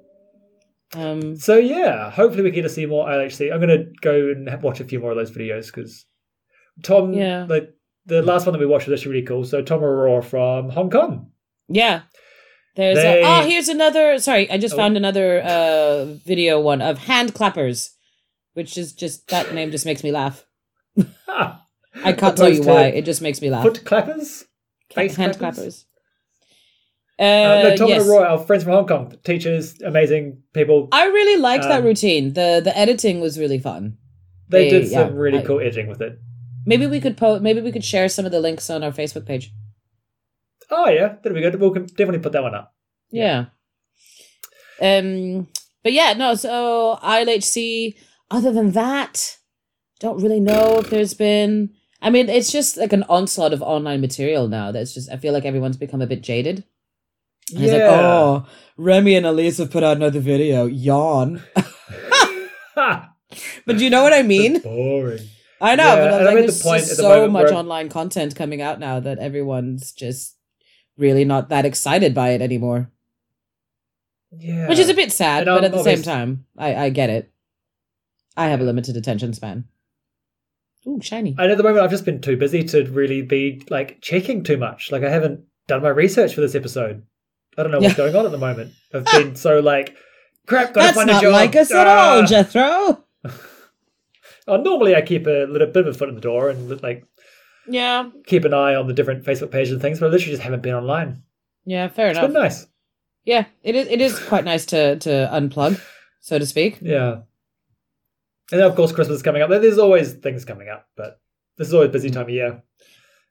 Um, 0.96 1.36
So 1.38 1.58
yeah, 1.58 2.12
hopefully 2.12 2.44
we 2.44 2.52
get 2.52 2.62
to 2.64 2.70
see 2.70 2.86
more 2.86 3.08
ILHC. 3.08 3.52
I'm 3.52 3.60
gonna 3.60 3.86
go 4.02 4.30
and 4.30 4.62
watch 4.62 4.80
a 4.80 4.86
few 4.86 5.00
more 5.00 5.12
of 5.12 5.18
those 5.18 5.32
videos 5.32 5.68
because 5.68 6.06
Tom, 6.82 7.14
Yeah. 7.14 7.46
like 7.48 7.70
the 8.06 8.22
last 8.22 8.46
one 8.46 8.54
that 8.54 8.60
we 8.60 8.66
watched 8.66 8.88
was 8.88 9.00
actually 9.00 9.14
really 9.14 9.26
cool. 9.28 9.44
So 9.46 9.62
Tom 9.62 9.84
Aurora 9.84 10.24
from 10.24 10.70
Hong 10.70 10.90
Kong. 10.90 11.32
yeah. 11.68 12.02
There's 12.76 12.98
They- 12.98 13.22
a, 13.22 13.26
oh, 13.28 13.42
here's 13.48 13.68
another. 13.70 14.18
Sorry, 14.18 14.50
I 14.50 14.58
just 14.58 14.74
Oh. 14.74 14.78
found 14.78 14.98
another 14.98 15.42
uh 15.44 16.06
video 16.26 16.60
one 16.60 16.82
of 16.82 16.98
hand 16.98 17.36
clappers, 17.36 17.92
which 18.54 18.80
is 18.80 18.94
just 18.94 19.28
that 19.28 19.54
name 19.54 19.70
just 19.70 19.86
makes 19.86 20.04
me 20.04 20.12
laugh. 20.12 20.46
Ah, 21.28 21.62
I 22.04 22.14
can't 22.14 22.36
tell 22.36 22.50
you 22.52 22.64
why. 22.64 22.86
It 22.88 23.06
just 23.06 23.22
makes 23.22 23.42
me 23.44 23.52
laugh. 23.52 23.64
Foot 23.64 23.84
clappers. 23.86 24.46
face 24.92 25.16
hand 25.16 25.38
clappers? 25.38 25.86
clappers. 25.86 25.86
Uh, 27.20 27.24
Uh, 27.24 27.62
no, 27.70 27.76
Tom 27.76 27.90
yes. 27.90 28.08
Aurora, 28.08 28.30
our 28.30 28.40
friends 28.40 28.64
from 28.64 28.74
Hong 28.74 28.88
Kong, 28.88 29.14
teachers, 29.24 29.80
amazing 29.82 30.42
people. 30.54 30.88
I 30.92 31.06
really 31.06 31.40
liked 31.40 31.66
that 31.66 31.82
Um, 31.82 31.86
routine. 31.86 32.34
the 32.34 32.60
The 32.64 32.76
editing 32.76 33.20
was 33.22 33.38
really 33.40 33.60
fun. 33.60 33.98
They 34.50 34.64
they- 34.64 34.80
did 34.80 34.90
some 34.90 35.14
really 35.16 35.40
I- 35.40 35.44
cool 35.44 35.60
editing 35.60 35.88
with 35.88 36.02
it. 36.02 36.18
Maybe 36.66 36.88
we 36.88 37.00
could 37.02 37.18
po- 37.18 37.40
Maybe 37.40 37.62
we 37.62 37.72
could 37.72 37.84
share 37.84 38.08
some 38.10 38.26
of 38.26 38.32
the 38.32 38.40
links 38.40 38.70
on 38.70 38.84
our 38.84 38.92
Facebook 38.92 39.26
page. 39.26 39.52
Oh 40.72 40.90
yeah, 40.90 41.16
that'll 41.22 41.34
be 41.34 41.42
good. 41.42 41.60
We'll 41.60 41.74
definitely 41.74 42.20
put 42.20 42.32
that 42.32 42.44
one 42.44 42.56
up. 42.56 42.74
Yeah. 43.12 43.46
Um. 44.82 45.48
But 45.84 45.94
yeah, 45.94 46.14
no. 46.14 46.36
So 46.36 47.00
ILHC. 47.04 47.96
Other 48.32 48.52
than 48.52 48.72
that, 48.72 49.38
don't 50.00 50.22
really 50.22 50.40
know 50.40 50.80
if 50.80 50.90
there's 50.90 51.14
been. 51.14 51.72
I 52.02 52.10
mean, 52.10 52.28
it's 52.30 52.52
just 52.52 52.78
like 52.78 52.92
an 52.94 53.04
onslaught 53.04 53.54
of 53.54 53.62
online 53.62 54.02
material 54.02 54.48
now. 54.48 54.72
That's 54.72 54.94
just. 54.94 55.12
I 55.12 55.18
feel 55.18 55.34
like 55.34 55.46
everyone's 55.46 55.78
become 55.78 56.02
a 56.02 56.08
bit 56.08 56.24
jaded. 56.24 56.64
And 57.54 57.64
It's 57.64 57.74
like, 57.74 57.82
oh, 57.82 58.48
Remy 58.78 59.16
and 59.16 59.26
Elise 59.26 59.58
have 59.58 59.70
put 59.70 59.84
out 59.84 59.98
another 59.98 60.22
video. 60.22 60.66
Yawn. 60.66 61.44
Ha! 62.76 63.10
But 63.66 63.80
you 63.80 63.90
know 63.90 64.04
what 64.04 64.14
I 64.14 64.22
mean? 64.22 64.60
boring. 64.60 65.28
I 65.64 65.76
know, 65.76 65.84
Yeah, 65.84 65.96
but 65.96 66.14
I'm 66.20 66.26
like, 66.26 66.36
the 66.36 66.42
there's 66.42 66.62
point 66.62 66.80
just 66.82 66.92
at 66.92 66.98
the 66.98 67.04
so 67.04 67.28
much 67.30 67.46
where- 67.46 67.54
online 67.54 67.90
content 67.90 68.36
coming 68.36 68.62
out 68.62 68.80
now 68.80 69.00
that 69.00 69.18
everyone's 69.20 69.92
just 69.94 70.36
really 70.98 71.26
not 71.26 71.50
that 71.50 71.66
excited 71.66 72.14
by 72.14 72.30
it 72.30 72.42
anymore. 72.42 72.92
Yeah, 74.38 74.68
Which 74.68 74.80
is 74.80 74.90
a 74.90 74.94
bit 74.94 75.12
sad, 75.12 75.46
but 75.46 75.64
at 75.64 75.72
the 75.72 75.84
same 75.84 76.02
time, 76.02 76.46
I, 76.58 76.76
I 76.76 76.90
get 76.90 77.10
it. 77.10 77.32
I 78.36 78.48
have 78.48 78.62
a 78.62 78.64
limited 78.64 78.98
attention 78.98 79.32
span. 79.34 79.66
Ooh, 80.88 81.00
shiny. 81.02 81.36
And 81.38 81.52
at 81.52 81.58
the 81.58 81.64
moment, 81.64 81.84
I've 81.84 81.92
just 81.92 82.04
been 82.04 82.20
too 82.20 82.36
busy 82.36 82.64
to 82.64 82.84
really 82.86 83.22
be 83.22 83.62
like 83.70 84.02
checking 84.02 84.44
too 84.44 84.58
much. 84.58 84.92
Like 84.92 85.04
I 85.04 85.10
haven't 85.10 85.42
done 85.68 85.82
my 85.84 85.90
research 85.90 86.34
for 86.34 86.42
this 86.42 86.56
episode. 86.56 87.04
I 87.58 87.64
don't 87.64 87.72
know 87.72 87.80
what's 87.80 87.92
Yeah. 87.94 87.98
going 88.06 88.16
on 88.16 88.26
at 88.26 88.32
the 88.32 88.38
moment. 88.40 88.74
I've 88.94 89.06
been 89.06 89.36
so 89.36 89.60
like, 89.60 89.96
crap, 90.48 90.74
gotta 90.74 90.88
That's 90.88 90.98
find 90.98 91.10
a 91.10 91.14
not 91.14 91.26
like 91.26 91.56
us 91.56 91.72
at 91.72 91.88
Ah! 91.88 92.16
all, 92.16 92.24
Jethro. 92.26 93.04
Oh, 94.48 94.58
normally 94.58 94.96
I 94.96 95.02
keep 95.02 95.26
a 95.28 95.46
little 95.50 95.68
bit 95.68 95.88
of 95.88 95.88
a 95.88 95.98
foot 95.98 96.10
in 96.10 96.16
the 96.16 96.22
door 96.22 96.50
and 96.50 96.82
like 96.84 97.06
Yeah, 97.68 98.10
keep 98.28 98.44
an 98.46 98.54
eye 98.54 98.76
on 98.76 98.88
the 98.88 98.94
different 98.94 99.24
Facebook 99.26 99.52
pages 99.52 99.72
and 99.74 99.82
things, 99.82 100.00
but 100.00 100.08
I 100.08 100.10
literally 100.10 100.34
just 100.34 100.44
haven't 100.44 100.64
been 100.64 100.74
online. 100.76 101.24
yeah, 101.66 101.88
fair 101.88 102.10
enough. 102.10 102.24
It's 102.24 102.32
enough. 102.32 102.34
been 102.34 102.44
nice. 102.44 102.68
Yeah, 103.26 103.46
it 103.64 103.76
is. 103.76 103.88
It 103.88 104.02
is 104.02 104.20
quite 104.20 104.44
nice 104.44 104.66
to 104.68 104.98
to 105.00 105.30
unplug, 105.32 105.82
so 106.20 106.38
to 106.40 106.46
speak. 106.46 106.80
Yeah. 106.82 107.22
And 108.52 108.60
then 108.60 108.68
of 108.70 108.76
course 108.76 108.92
Christmas 108.92 109.18
is 109.18 109.24
coming 109.24 109.42
up. 109.42 109.50
There's 109.50 109.78
always 109.80 110.14
things 110.14 110.44
coming 110.46 110.68
up, 110.70 110.88
but 110.98 111.20
this 111.58 111.68
is 111.70 111.74
always 111.74 111.90
a 111.90 111.94
busy 111.94 112.10
mm. 112.10 112.14
time 112.14 112.24
of 112.24 112.30
year. 112.30 112.62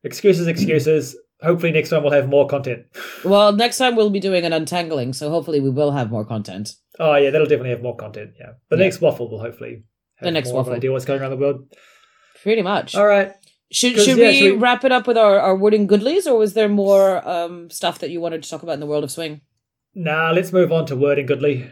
Excuses, 0.04 0.46
excuses. 0.46 1.14
Hopefully 1.42 1.72
next 1.72 1.90
time 1.90 2.02
we'll 2.02 2.12
have 2.12 2.28
more 2.28 2.46
content. 2.46 2.86
Well, 3.24 3.52
next 3.52 3.78
time 3.78 3.94
we'll 3.94 4.10
be 4.10 4.18
doing 4.18 4.44
an 4.44 4.52
untangling, 4.52 5.12
so 5.12 5.30
hopefully 5.30 5.60
we 5.60 5.70
will 5.70 5.92
have 5.92 6.10
more 6.10 6.24
content. 6.24 6.74
Oh 6.98 7.14
yeah, 7.16 7.30
that'll 7.30 7.46
definitely 7.46 7.70
have 7.70 7.82
more 7.82 7.96
content. 7.96 8.32
Yeah, 8.40 8.52
the 8.70 8.76
Yeah. 8.76 8.82
next 8.84 9.00
waffle 9.00 9.28
will 9.30 9.38
hopefully 9.40 9.84
The 10.22 10.30
next 10.30 10.50
more 10.50 10.60
of 10.60 10.68
an 10.68 10.74
idea 10.74 10.92
what's 10.92 11.04
going 11.04 11.20
on 11.20 11.32
in 11.32 11.38
the 11.38 11.44
world. 11.44 11.66
Pretty 12.42 12.62
much. 12.62 12.94
All 12.94 13.06
right. 13.06 13.32
Should 13.70 13.94
'Cause, 13.96 14.04
should 14.04 14.18
yeah, 14.18 14.28
we 14.28 14.38
should 14.38 14.52
we- 14.52 14.58
wrap 14.58 14.84
it 14.84 14.92
up 14.92 15.06
with 15.06 15.16
our, 15.16 15.38
our 15.40 15.56
wording 15.56 15.86
goodlies, 15.86 16.26
or 16.26 16.36
was 16.38 16.54
there 16.54 16.68
more 16.68 17.26
um 17.28 17.70
stuff 17.70 17.98
that 18.00 18.10
you 18.10 18.20
wanted 18.20 18.42
to 18.42 18.50
talk 18.50 18.62
about 18.62 18.72
in 18.74 18.80
the 18.80 18.86
world 18.86 19.04
of 19.04 19.10
swing? 19.10 19.40
Now 19.94 20.32
let's 20.32 20.52
move 20.52 20.72
on 20.72 20.86
to 20.86 20.96
word 20.96 21.18
and 21.18 21.28
goodly. 21.28 21.70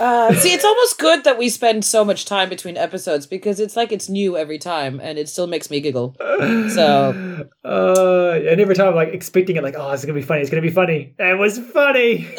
Uh, 0.00 0.32
see, 0.34 0.52
it's 0.54 0.64
almost 0.64 0.98
good 0.98 1.24
that 1.24 1.36
we 1.38 1.48
spend 1.50 1.84
so 1.84 2.04
much 2.04 2.24
time 2.24 2.48
between 2.48 2.76
episodes 2.76 3.26
because 3.26 3.60
it's 3.60 3.76
like 3.76 3.92
it's 3.92 4.08
new 4.08 4.36
every 4.36 4.58
time, 4.58 4.98
and 5.02 5.18
it 5.18 5.28
still 5.28 5.46
makes 5.46 5.70
me 5.70 5.80
giggle. 5.80 6.16
So- 6.18 7.46
uh, 7.64 8.30
and 8.50 8.60
every 8.60 8.74
time 8.74 8.88
I'm 8.88 8.94
like 8.94 9.10
expecting 9.10 9.56
it, 9.56 9.62
like, 9.62 9.74
oh, 9.76 9.90
it's 9.92 10.04
gonna 10.04 10.14
be 10.14 10.22
funny. 10.22 10.40
It's 10.40 10.50
gonna 10.50 10.62
be 10.62 10.70
funny. 10.70 11.14
It 11.18 11.38
was 11.38 11.58
funny. 11.58 12.26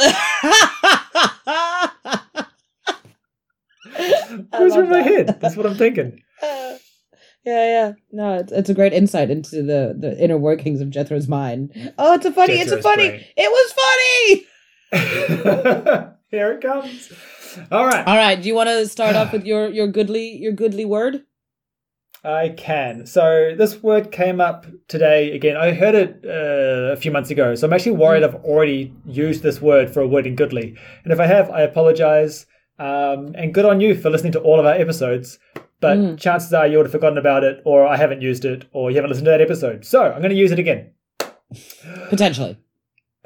It 3.93 4.77
in 4.77 4.89
my 4.89 5.01
head. 5.01 5.39
That's 5.39 5.55
what 5.55 5.65
I'm 5.65 5.75
thinking. 5.75 6.21
yeah, 6.41 6.77
yeah. 7.45 7.91
No, 8.11 8.35
it's, 8.39 8.51
it's 8.51 8.69
a 8.69 8.73
great 8.73 8.93
insight 8.93 9.29
into 9.29 9.61
the 9.63 9.95
the 9.97 10.17
inner 10.21 10.37
workings 10.37 10.81
of 10.81 10.89
Jethro's 10.89 11.27
mind. 11.27 11.93
Oh, 11.97 12.13
it's 12.13 12.25
a 12.25 12.31
funny. 12.31 12.53
it's 12.53 12.71
a 12.71 12.81
funny. 12.81 13.09
brain. 13.09 13.25
It 13.37 13.51
was 13.51 14.47
funny. 16.01 16.07
Here 16.31 16.53
it 16.53 16.61
comes. 16.61 17.11
All 17.71 17.85
right. 17.85 18.07
All 18.07 18.15
right. 18.15 18.41
Do 18.41 18.47
you 18.47 18.55
want 18.55 18.69
to 18.69 18.87
start 18.87 19.15
off 19.17 19.33
with 19.33 19.45
your 19.45 19.67
your 19.69 19.87
goodly 19.87 20.37
your 20.37 20.53
goodly 20.53 20.85
word? 20.85 21.23
I 22.23 22.49
can. 22.49 23.05
So 23.07 23.53
this 23.57 23.81
word 23.81 24.11
came 24.11 24.39
up 24.39 24.65
today 24.87 25.31
again. 25.31 25.57
I 25.57 25.73
heard 25.73 25.95
it 25.95 26.21
uh, 26.23 26.93
a 26.93 26.95
few 26.95 27.11
months 27.11 27.31
ago, 27.31 27.55
so 27.55 27.65
I'm 27.67 27.73
actually 27.73 27.93
worried 27.97 28.23
I've 28.23 28.35
already 28.45 28.93
used 29.05 29.41
this 29.43 29.59
word 29.59 29.91
for 29.91 30.01
a 30.01 30.07
word 30.07 30.27
in 30.27 30.35
goodly. 30.35 30.77
And 31.03 31.11
if 31.11 31.19
I 31.19 31.25
have, 31.25 31.49
I 31.49 31.61
apologize. 31.61 32.45
Um, 32.77 33.33
and 33.35 33.53
good 33.53 33.65
on 33.65 33.81
you 33.81 33.95
for 33.95 34.09
listening 34.09 34.31
to 34.33 34.39
all 34.39 34.59
of 34.59 34.65
our 34.65 34.73
episodes. 34.73 35.37
But 35.81 35.97
Mm. 35.97 36.19
chances 36.19 36.53
are 36.53 36.67
you 36.67 36.77
would 36.77 36.85
have 36.85 36.91
forgotten 36.91 37.17
about 37.17 37.43
it, 37.43 37.59
or 37.65 37.87
I 37.87 37.97
haven't 37.97 38.21
used 38.21 38.45
it, 38.45 38.65
or 38.71 38.91
you 38.91 38.97
haven't 38.97 39.09
listened 39.09 39.25
to 39.25 39.31
that 39.31 39.41
episode. 39.41 39.83
So 39.83 40.03
I'm 40.03 40.21
going 40.21 40.29
to 40.29 40.35
use 40.35 40.51
it 40.51 40.59
again. 40.59 40.91
Potentially. 42.09 42.57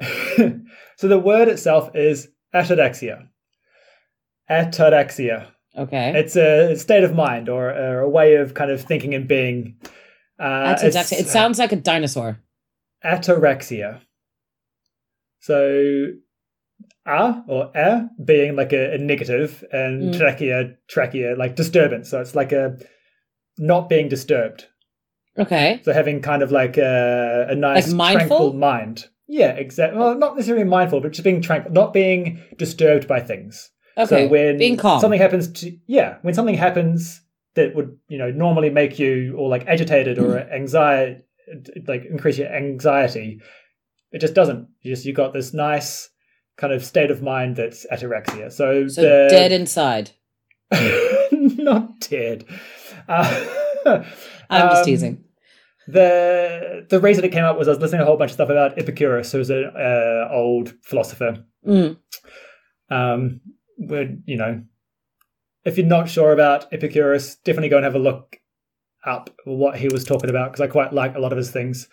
so 0.96 1.08
the 1.08 1.18
word 1.18 1.48
itself 1.48 1.90
is 1.94 2.28
ataraxia. 2.54 3.28
Ataraxia. 4.50 5.48
Okay. 5.76 6.12
It's 6.18 6.36
a 6.36 6.74
state 6.76 7.04
of 7.04 7.14
mind 7.14 7.48
or, 7.48 7.68
or 7.70 8.00
a 8.00 8.08
way 8.08 8.36
of 8.36 8.54
kind 8.54 8.70
of 8.70 8.80
thinking 8.82 9.14
and 9.14 9.28
being. 9.28 9.76
Uh, 10.38 10.74
That's. 10.80 11.12
It 11.12 11.28
sounds 11.28 11.58
like 11.58 11.72
a 11.72 11.76
dinosaur. 11.76 12.38
ataraxia. 13.04 14.00
So, 15.40 16.06
a 17.06 17.42
or 17.46 17.70
a 17.74 18.08
being 18.24 18.56
like 18.56 18.72
a, 18.72 18.94
a 18.94 18.98
negative, 18.98 19.64
and 19.72 20.14
Mm. 20.14 20.18
trachea, 20.18 20.74
trachea, 20.88 21.36
like 21.36 21.56
disturbance. 21.56 22.10
So 22.10 22.20
it's 22.20 22.34
like 22.34 22.52
a 22.52 22.76
not 23.58 23.88
being 23.88 24.08
disturbed. 24.08 24.66
Okay. 25.38 25.80
So 25.84 25.92
having 25.92 26.20
kind 26.22 26.42
of 26.42 26.50
like 26.50 26.78
a, 26.78 27.46
a 27.50 27.54
nice, 27.54 27.88
Like 27.88 27.96
mindful? 27.96 28.28
tranquil 28.38 28.52
mind. 28.54 29.06
Yeah, 29.28 29.50
exactly. 29.50 29.98
Well, 29.98 30.16
not 30.16 30.36
necessarily 30.36 30.64
mindful, 30.64 31.00
but 31.00 31.12
just 31.12 31.24
being 31.24 31.42
tranquil, 31.42 31.72
not 31.72 31.92
being 31.92 32.42
disturbed 32.56 33.08
by 33.08 33.20
things. 33.20 33.70
Okay. 33.98 34.26
So 34.26 34.28
when 34.28 34.58
Being 34.58 34.76
calm. 34.76 35.00
something 35.00 35.20
happens 35.20 35.48
to 35.60 35.76
yeah, 35.86 36.18
when 36.22 36.34
something 36.34 36.54
happens 36.54 37.22
that 37.54 37.74
would 37.74 37.96
you 38.08 38.18
know 38.18 38.30
normally 38.30 38.70
make 38.70 38.98
you 38.98 39.34
or 39.36 39.48
like 39.48 39.66
agitated 39.66 40.18
or 40.18 40.38
anxiety, 40.38 41.22
like 41.86 42.04
increase 42.04 42.38
your 42.38 42.48
anxiety, 42.48 43.40
it 44.12 44.20
just 44.20 44.34
doesn't. 44.34 44.68
You 44.82 44.92
just 44.92 45.06
you 45.06 45.12
got 45.12 45.32
this 45.32 45.54
nice 45.54 46.10
kind 46.56 46.72
of 46.72 46.84
state 46.84 47.10
of 47.10 47.22
mind 47.22 47.56
that's 47.56 47.86
ataraxia. 47.92 48.52
So, 48.52 48.88
so 48.88 49.02
the, 49.02 49.28
dead 49.30 49.52
inside. 49.52 50.10
not 51.32 52.00
dead. 52.00 52.44
Uh, 53.08 53.44
I'm 54.50 54.68
just 54.70 54.78
um, 54.80 54.84
teasing. 54.84 55.24
The 55.88 56.86
the 56.88 57.00
reason 57.00 57.24
it 57.24 57.32
came 57.32 57.44
up 57.44 57.56
was 57.58 57.68
I 57.68 57.72
was 57.72 57.80
listening 57.80 58.00
to 58.00 58.04
a 58.04 58.06
whole 58.06 58.16
bunch 58.16 58.30
of 58.32 58.34
stuff 58.34 58.48
about 58.50 58.78
Epicurus, 58.78 59.32
who's 59.32 59.50
an 59.50 59.70
uh, 59.76 60.28
old 60.32 60.74
philosopher. 60.82 61.44
Mm. 61.66 61.96
Um, 62.90 63.40
where 63.78 64.08
you 64.26 64.36
know, 64.36 64.62
if 65.64 65.76
you're 65.78 65.86
not 65.86 66.08
sure 66.08 66.32
about 66.32 66.72
Epicurus, 66.72 67.36
definitely 67.36 67.68
go 67.68 67.76
and 67.76 67.84
have 67.84 67.94
a 67.94 68.00
look 68.00 68.36
up 69.04 69.30
what 69.44 69.76
he 69.78 69.88
was 69.88 70.04
talking 70.04 70.30
about 70.30 70.50
because 70.52 70.60
I 70.60 70.66
quite 70.66 70.92
like 70.92 71.14
a 71.14 71.20
lot 71.20 71.32
of 71.32 71.38
his 71.38 71.50
things. 71.52 71.88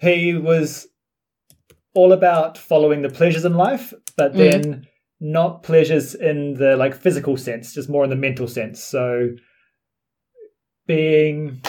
He 0.00 0.34
was 0.34 0.86
all 1.94 2.12
about 2.12 2.56
following 2.56 3.02
the 3.02 3.08
pleasures 3.10 3.44
in 3.44 3.54
life, 3.54 3.92
but 4.16 4.32
Mm. 4.32 4.36
then 4.36 4.86
not 5.20 5.62
pleasures 5.62 6.14
in 6.14 6.54
the 6.54 6.76
like 6.76 6.94
physical 6.94 7.36
sense, 7.36 7.74
just 7.74 7.88
more 7.88 8.04
in 8.04 8.10
the 8.10 8.16
mental 8.16 8.46
sense. 8.48 8.82
So 8.82 9.30
being 10.86 11.62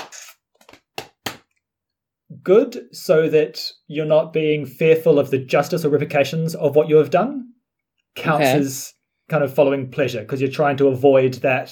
good 2.44 2.88
so 2.92 3.30
that 3.30 3.72
you're 3.88 4.06
not 4.06 4.34
being 4.34 4.66
fearful 4.66 5.18
of 5.20 5.32
the 5.32 5.38
justice 5.38 5.86
or 5.86 5.90
repercussions 5.90 6.56
of 6.56 6.76
what 6.76 6.90
you 6.90 6.98
have 6.98 7.10
done 7.10 7.50
counts 8.16 8.50
Okay. 8.50 8.60
as 8.60 8.94
kind 9.30 9.44
of 9.44 9.54
following 9.54 9.90
pleasure 9.90 10.22
because 10.22 10.42
you're 10.42 10.52
trying 10.52 10.78
to 10.78 10.88
avoid 10.88 11.36
that 11.36 11.72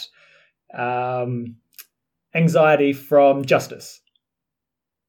um, 0.73 1.55
anxiety 2.33 2.93
from 2.93 3.43
justice. 3.45 3.99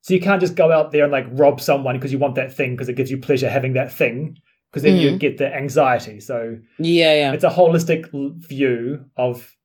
So 0.03 0.14
you 0.14 0.20
can't 0.20 0.40
just 0.40 0.57
go 0.57 0.72
out 0.72 0.90
there 0.90 1.05
and 1.05 1.12
like 1.12 1.27
rob 1.31 1.61
someone 1.61 1.96
because 1.96 2.12
you 2.12 2.18
want 2.18 2.35
that 2.35 2.53
thing 2.53 2.72
because 2.72 2.88
it 2.88 2.96
gives 2.96 3.11
you 3.11 3.18
pleasure 3.18 3.48
having 3.48 3.75
that 3.75 3.92
thing 3.92 4.37
because 4.70 4.83
then 4.83 4.96
you 4.96 5.11
Mhm. 5.12 5.18
get 5.20 5.38
the 5.38 5.55
anxiety. 5.55 6.18
So 6.18 6.59
Yeah, 6.79 7.14
yeah. 7.14 7.33
it's 7.33 7.44
a 7.44 7.48
holistic 7.51 8.11
view 8.48 9.05
of 9.16 9.57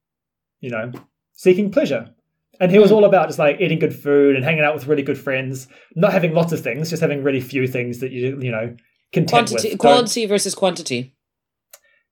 you 0.59 0.69
know 0.69 0.91
seeking 1.33 1.71
pleasure 1.71 2.13
and 2.59 2.71
he 2.71 2.79
was 2.79 2.91
Mm. 2.91 2.95
all 2.95 3.05
about 3.05 3.27
just 3.27 3.39
like 3.39 3.59
eating 3.61 3.79
good 3.79 3.95
food 3.95 4.35
and 4.35 4.43
hanging 4.43 4.63
out 4.63 4.73
with 4.75 4.87
really 4.87 5.03
good 5.03 5.17
friends 5.17 5.67
not 5.95 6.11
having 6.13 6.33
lots 6.33 6.51
of 6.53 6.59
things 6.61 6.89
just 6.89 7.01
having 7.01 7.23
really 7.23 7.41
few 7.41 7.67
things 7.67 7.99
that 7.99 8.11
you 8.11 8.39
you 8.41 8.51
know 8.51 8.75
content 9.13 9.29
Quantity, 9.49 9.53
with 9.55 9.63
Don't- 9.71 9.77
quality 9.79 10.25
versus 10.25 10.53
quantity. 10.55 11.13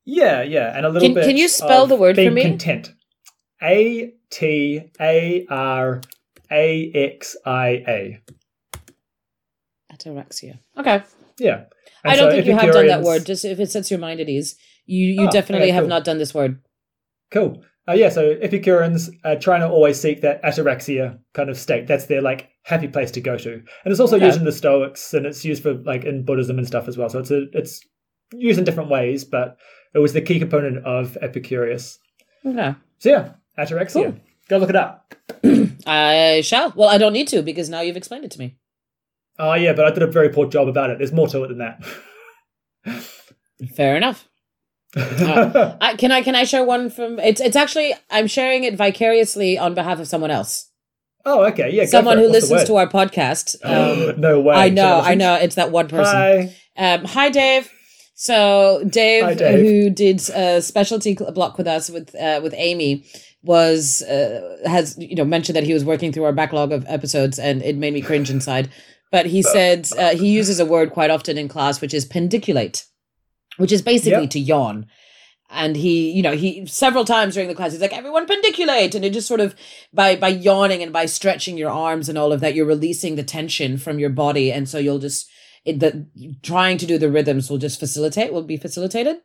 yeah 0.05 0.41
yeah 0.43 0.75
and 0.75 0.86
a 0.86 0.89
little 0.89 1.08
Can- 1.10 1.15
bit 1.15 1.25
can 1.25 1.38
you 1.38 1.47
spell 1.47 1.88
the 1.88 1.95
word 1.95 2.15
for 2.15 2.29
me? 2.31 2.41
content 2.41 2.91
a 3.62 4.12
t 4.31 4.81
a 4.99 5.45
r 5.49 6.01
a 6.51 6.91
x 6.93 7.36
i 7.45 7.69
a 7.88 8.19
Ataraxia. 9.93 10.60
Okay. 10.77 11.01
yeah 11.39 11.65
And 12.03 12.12
I 12.12 12.15
don't 12.15 12.29
so 12.29 12.36
think 12.36 12.47
you 12.47 12.53
have 12.55 12.73
done 12.73 12.88
that 12.88 13.01
word. 13.01 13.25
Just 13.25 13.45
if 13.45 13.60
it 13.60 13.71
sets 13.71 13.89
your 13.89 13.99
mind 13.99 14.19
at 14.19 14.29
ease, 14.29 14.55
you 14.86 15.08
you 15.08 15.27
Oh, 15.27 15.31
definitely 15.31 15.67
okay, 15.67 15.73
have 15.75 15.84
cool. 15.84 15.89
not 15.89 16.03
done 16.03 16.17
this 16.17 16.34
word. 16.34 16.60
Cool. 17.31 17.63
Uh, 17.88 17.93
yeah, 17.93 18.10
so 18.10 18.32
Epicureans 18.41 19.12
are 19.24 19.36
trying 19.36 19.62
to 19.62 19.69
always 19.69 20.00
seek 20.00 20.21
that 20.21 20.41
ataraxia 20.43 21.19
kind 21.34 21.50
of 21.52 21.58
state. 21.58 21.86
That's 21.88 22.06
their 22.08 22.21
like 22.21 22.50
happy 22.63 22.88
place 22.88 23.12
to 23.12 23.21
go 23.21 23.38
to, 23.38 23.54
and 23.54 23.65
it's 23.86 24.00
also 24.00 24.15
Okay. 24.15 24.26
used 24.26 24.39
in 24.39 24.45
the 24.45 24.52
Stoics, 24.52 25.13
and 25.13 25.26
it's 25.26 25.45
used 25.45 25.62
for 25.62 25.74
like 25.76 26.04
in 26.04 26.24
Buddhism 26.26 26.58
and 26.58 26.65
stuff 26.65 26.88
as 26.88 26.98
well. 26.98 27.10
So 27.10 27.19
it's 27.19 27.30
a, 27.32 27.43
it's 27.54 27.82
used 28.34 28.58
in 28.58 28.65
different 28.65 28.89
ways, 28.89 29.24
but 29.24 29.58
it 29.93 30.00
was 30.00 30.13
the 30.13 30.21
key 30.21 30.39
component 30.39 30.84
of 30.84 31.15
Epicurus. 31.21 32.00
Okay. 32.45 32.74
So 33.00 33.10
yeah, 33.10 33.30
ataraxia. 33.58 33.93
Cool. 33.93 34.15
Go 34.50 34.58
look 34.58 34.69
it 34.69 34.76
up. 34.76 35.13
I 35.88 36.41
shall. 36.43 36.74
Well, 36.76 36.89
I 36.89 36.98
don't 36.98 37.13
need 37.13 37.28
to 37.30 37.41
because 37.43 37.69
now 37.69 37.82
you've 37.82 37.98
explained 37.98 38.26
it 38.26 38.32
to 38.32 38.39
me. 38.39 38.58
Oh 39.38 39.54
yeah, 39.54 39.74
but 39.74 39.86
I 39.86 39.91
did 39.91 40.02
a 40.02 40.08
very 40.08 40.30
poor 40.30 40.48
job 40.48 40.67
about 40.67 40.89
it. 40.89 40.98
There's 40.98 41.12
more 41.12 41.28
to 41.28 41.43
it 41.43 41.50
than 41.50 41.60
that. 41.60 41.84
Fair 43.76 43.95
enough. 43.95 44.28
Uh, 45.25 45.77
I, 45.81 45.95
can 45.95 46.12
I 46.12 46.21
can 46.21 46.36
I 46.36 46.45
share 46.45 46.63
one 46.63 46.89
from? 46.89 47.19
It's 47.19 47.41
it's 47.41 47.55
actually 47.55 47.93
I'm 48.10 48.27
sharing 48.27 48.63
it 48.63 48.75
vicariously 48.75 49.58
on 49.58 49.73
behalf 49.73 49.99
of 49.99 50.08
someone 50.08 50.31
else. 50.31 50.69
oh 51.25 51.43
okay, 51.45 51.69
yeah. 51.69 51.86
someone 51.86 52.17
who. 52.17 52.29
What's 52.29 52.49
listens 52.49 52.63
to 52.65 52.75
our 52.77 52.88
podcast. 52.88 53.55
Um, 53.63 54.19
no 54.19 54.39
way. 54.39 54.55
I 54.55 54.69
know, 54.69 55.01
I 55.01 55.15
know. 55.15 55.36
It's 55.36 55.55
that 55.55 55.71
one 55.71 55.88
person. 55.88 56.15
Hi. 56.15 56.55
Um, 56.77 57.03
hi, 57.05 57.29
Dave. 57.29 57.69
So 58.15 58.84
Dave, 58.88 59.23
Hi, 59.23 59.34
Dave. 59.34 59.60
who 59.60 59.89
did 59.89 60.21
a 60.29 60.62
specialty 60.62 61.15
block 61.15 61.58
with 61.58 61.67
us 61.67 61.89
with 61.89 62.15
uh, 62.15 62.39
with 62.41 62.53
Amy, 62.55 63.05
was 63.43 64.01
uh, 64.03 64.58
has 64.65 64.97
you 64.97 65.15
know 65.15 65.25
mentioned 65.25 65.55
that 65.55 65.63
he 65.65 65.73
was 65.73 65.84
working 65.84 66.12
through 66.13 66.23
our 66.23 66.34
backlog 66.34 66.71
of 66.71 66.86
episodes, 66.88 67.38
and 67.38 67.62
it 67.62 67.75
made 67.75 67.93
me 67.93 68.01
cringe 68.01 68.29
inside. 68.29 68.69
But 69.12 69.25
he 69.25 69.41
said 69.55 69.89
uh, 69.97 70.15
he 70.15 70.29
uses 70.31 70.60
a 70.60 70.65
word 70.65 70.91
quite 70.91 71.10
often 71.10 71.38
in 71.38 71.47
class, 71.49 71.81
which 71.81 71.93
is 71.93 72.05
pandiculate, 72.05 72.86
which 73.58 73.72
is 73.72 73.82
basically 73.82 74.22
Yep. 74.24 74.30
to 74.32 74.39
yawn. 74.39 74.86
And 75.50 75.76
he, 75.78 76.12
you 76.12 76.24
know, 76.24 76.36
he 76.36 76.65
several 76.65 77.06
times 77.06 77.36
during 77.36 77.48
the 77.50 77.56
class, 77.56 77.72
he's 77.72 77.82
like, 77.82 77.96
"Everyone 77.96 78.26
pandiculate," 78.26 78.96
and 78.96 79.06
it 79.06 79.13
just 79.13 79.28
sort 79.28 79.39
of 79.39 79.56
by 79.94 80.15
by 80.15 80.30
yawning 80.30 80.82
and 80.82 80.91
by 80.91 81.06
stretching 81.06 81.56
your 81.58 81.70
arms 81.70 82.10
and 82.10 82.18
all 82.18 82.32
of 82.34 82.39
that, 82.41 82.56
you're 82.56 82.65
releasing 82.65 83.15
the 83.15 83.24
tension 83.24 83.78
from 83.78 84.00
your 84.00 84.10
body, 84.10 84.52
and 84.52 84.68
so 84.68 84.80
you'll 84.80 84.98
just 85.00 85.28
it, 85.63 85.80
the 85.80 86.08
trying 86.41 86.78
to 86.80 86.86
do 86.88 86.98
the 86.98 87.10
rhythms 87.12 87.50
will 87.50 87.60
just 87.60 87.80
facilitate 87.80 88.34
will 88.34 88.44
be 88.44 88.58
facilitated. 88.58 89.18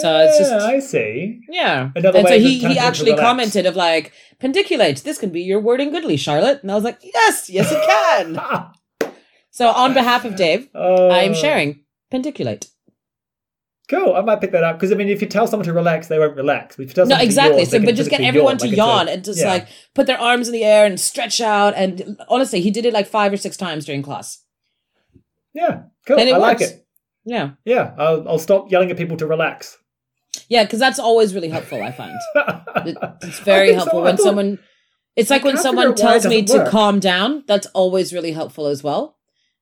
So 0.00 0.18
it's 0.20 0.38
just- 0.38 0.52
Yeah, 0.52 0.64
I 0.64 0.78
see. 0.78 1.40
yeah. 1.50 1.90
Another 1.96 2.18
and 2.20 2.28
so 2.28 2.38
he 2.38 2.58
he 2.60 2.78
actually 2.78 3.16
commented 3.16 3.66
of 3.66 3.74
like 3.74 4.12
pandiculate 4.38 4.98
this 4.98 5.18
can 5.18 5.30
be 5.30 5.42
your 5.42 5.58
wording 5.58 5.90
goodly 5.90 6.16
charlotte. 6.16 6.62
And 6.62 6.70
i 6.70 6.74
was 6.76 6.84
like 6.84 6.98
yes 7.02 7.50
yes 7.50 7.72
it 7.72 7.82
can. 7.92 8.26
So 9.50 9.68
on 9.68 9.92
behalf 9.92 10.24
of 10.24 10.36
dave 10.36 10.68
uh, 10.74 10.78
Oh, 10.78 11.10
i'm 11.10 11.34
sharing 11.34 11.80
pandiculate 12.10 12.68
Cool. 13.92 14.14
I 14.14 14.22
might 14.22 14.40
pick 14.40 14.52
that 14.52 14.64
up 14.64 14.76
because 14.78 14.90
I 14.90 14.94
mean, 14.94 15.08
if 15.08 15.20
you 15.20 15.28
tell 15.28 15.46
someone 15.46 15.66
to 15.66 15.72
relax, 15.74 16.06
they 16.08 16.18
won't 16.18 16.34
relax. 16.34 16.76
But 16.76 16.84
if 16.84 16.88
you 16.90 16.94
tell 16.94 17.06
no 17.06 17.16
exactly 17.18 17.58
yawn, 17.58 17.66
so 17.70 17.84
but 17.84 17.94
just 17.94 18.08
get 18.08 18.22
everyone 18.22 18.52
yawn, 18.52 18.58
to 18.58 18.64
like 18.64 18.72
it's 18.72 18.72
a- 18.72 18.76
yawn 18.76 19.08
and 19.08 19.24
just 19.24 19.40
yeah. 19.40 19.48
like 19.48 19.68
put 19.94 20.06
their 20.06 20.18
arms 20.18 20.48
in 20.48 20.54
the 20.54 20.64
air 20.64 20.86
and 20.86 20.98
stretch 20.98 21.40
out 21.42 21.74
and 21.76 22.16
honestly 22.28 22.62
he 22.62 22.70
did 22.70 22.86
it 22.86 22.94
like 22.94 23.06
five 23.06 23.32
or 23.32 23.36
six 23.36 23.56
times 23.56 23.84
during 23.84 24.02
class 24.02 24.42
yeah, 25.54 25.82
cool. 26.06 26.18
I 26.18 26.24
like 26.38 26.62
it. 26.62 26.86
yeah 27.26 27.50
Yeah, 27.66 27.94
I'll, 27.98 28.26
I'll 28.26 28.38
stop 28.38 28.70
yelling 28.72 28.90
at 28.90 28.96
people 28.96 29.18
to 29.18 29.26
relax. 29.26 29.76
yeah 30.48 30.64
because 30.64 30.78
that's 30.78 30.98
always 30.98 31.34
really 31.34 31.50
helpful 31.50 31.82
i 31.82 31.92
find 31.92 32.16
it's 33.22 33.40
very 33.40 33.74
helpful 33.74 34.00
so. 34.00 34.04
When 34.04 34.16
thought- 34.16 34.24
someone 34.24 34.58
it's 35.16 35.28
like 35.28 35.44
when 35.44 35.58
someone 35.58 35.88
figure 35.94 36.06
out 36.06 36.10
why 36.10 36.16
it 36.16 36.20
tells 36.22 36.26
me 36.34 36.42
to 36.44 36.58
work. 36.60 36.70
calm 36.70 36.98
down 36.98 37.44
that's 37.46 37.66
always 37.74 38.14
really 38.14 38.32
helpful 38.32 38.66
as 38.68 38.82
well 38.82 39.18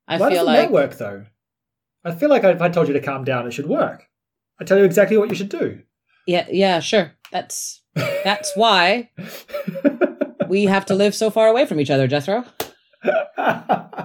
i 0.07 0.17
Why 0.17 0.31
feel 0.31 0.45
like 0.45 0.59
that 0.61 0.71
work 0.73 0.97
though? 0.99 1.27
I 2.05 2.15
feel 2.15 2.31
like 2.31 2.45
if 2.45 2.63
I 2.63 2.69
told 2.71 2.87
you 2.89 2.95
to 2.95 3.01
calm 3.01 3.25
down, 3.25 3.47
it 3.47 3.53
should 3.53 3.67
work. 3.67 4.07
I 4.61 4.65
tell 4.65 4.79
you 4.79 4.85
exactly 4.85 5.17
what 5.17 5.29
you 5.31 5.35
should 5.35 5.49
do. 5.49 5.83
yeah 6.27 6.47
yeah 6.51 6.81
sure 6.81 7.13
that's 7.33 7.83
that's 8.25 8.53
why 8.57 9.11
we 10.49 10.65
have 10.75 10.87
to 10.87 10.95
live 10.95 11.15
so 11.15 11.31
far 11.31 11.49
away 11.49 11.67
from 11.67 11.81
each 11.81 11.91
other 11.91 12.07
jethro 12.07 12.45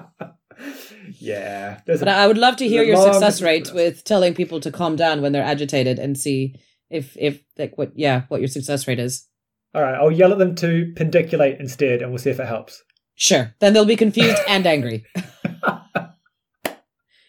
yeah, 1.19 1.79
but 1.85 2.01
a- 2.07 2.11
i 2.11 2.25
would 2.27 2.37
love 2.37 2.55
to 2.57 2.67
hear 2.67 2.83
your 2.83 2.97
long 2.97 3.11
success 3.13 3.41
rate 3.41 3.71
with 3.73 4.03
telling 4.03 4.33
people 4.33 4.59
to 4.61 4.71
calm 4.71 4.95
down 4.95 5.21
when 5.21 5.31
they're 5.33 5.43
agitated 5.43 5.99
and 5.99 6.17
see 6.17 6.55
if 6.89 7.15
if 7.17 7.41
like 7.57 7.77
what 7.77 7.91
yeah 7.95 8.23
what 8.29 8.39
your 8.41 8.47
success 8.47 8.87
rate 8.87 8.99
is 8.99 9.27
all 9.73 9.81
right. 9.81 9.95
I'll 9.95 10.11
yell 10.11 10.31
at 10.31 10.37
them 10.37 10.55
to 10.55 10.93
pandiculate 10.95 11.59
instead, 11.59 12.01
and 12.01 12.09
we'll 12.09 12.17
see 12.17 12.29
if 12.29 12.39
it 12.39 12.47
helps. 12.47 12.81
sure 13.15 13.53
then 13.59 13.73
they'll 13.73 13.83
be 13.85 13.97
confused 13.97 14.37
and 14.47 14.65
angry 14.65 15.05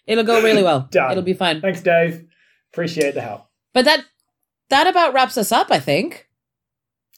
it'll 0.07 0.25
go 0.25 0.41
really 0.43 0.63
well 0.63 0.87
Done. 0.91 1.11
it'll 1.11 1.23
be 1.25 1.35
fine 1.35 1.61
Thanks, 1.61 1.81
Dave. 1.83 2.25
Appreciate 2.73 3.15
the 3.15 3.21
help. 3.23 3.43
but 3.75 3.85
that 3.85 4.05
that 4.71 4.87
about 4.87 5.15
wraps 5.15 5.37
us 5.39 5.53
up 5.53 5.69
i 5.71 5.79
think 5.79 6.29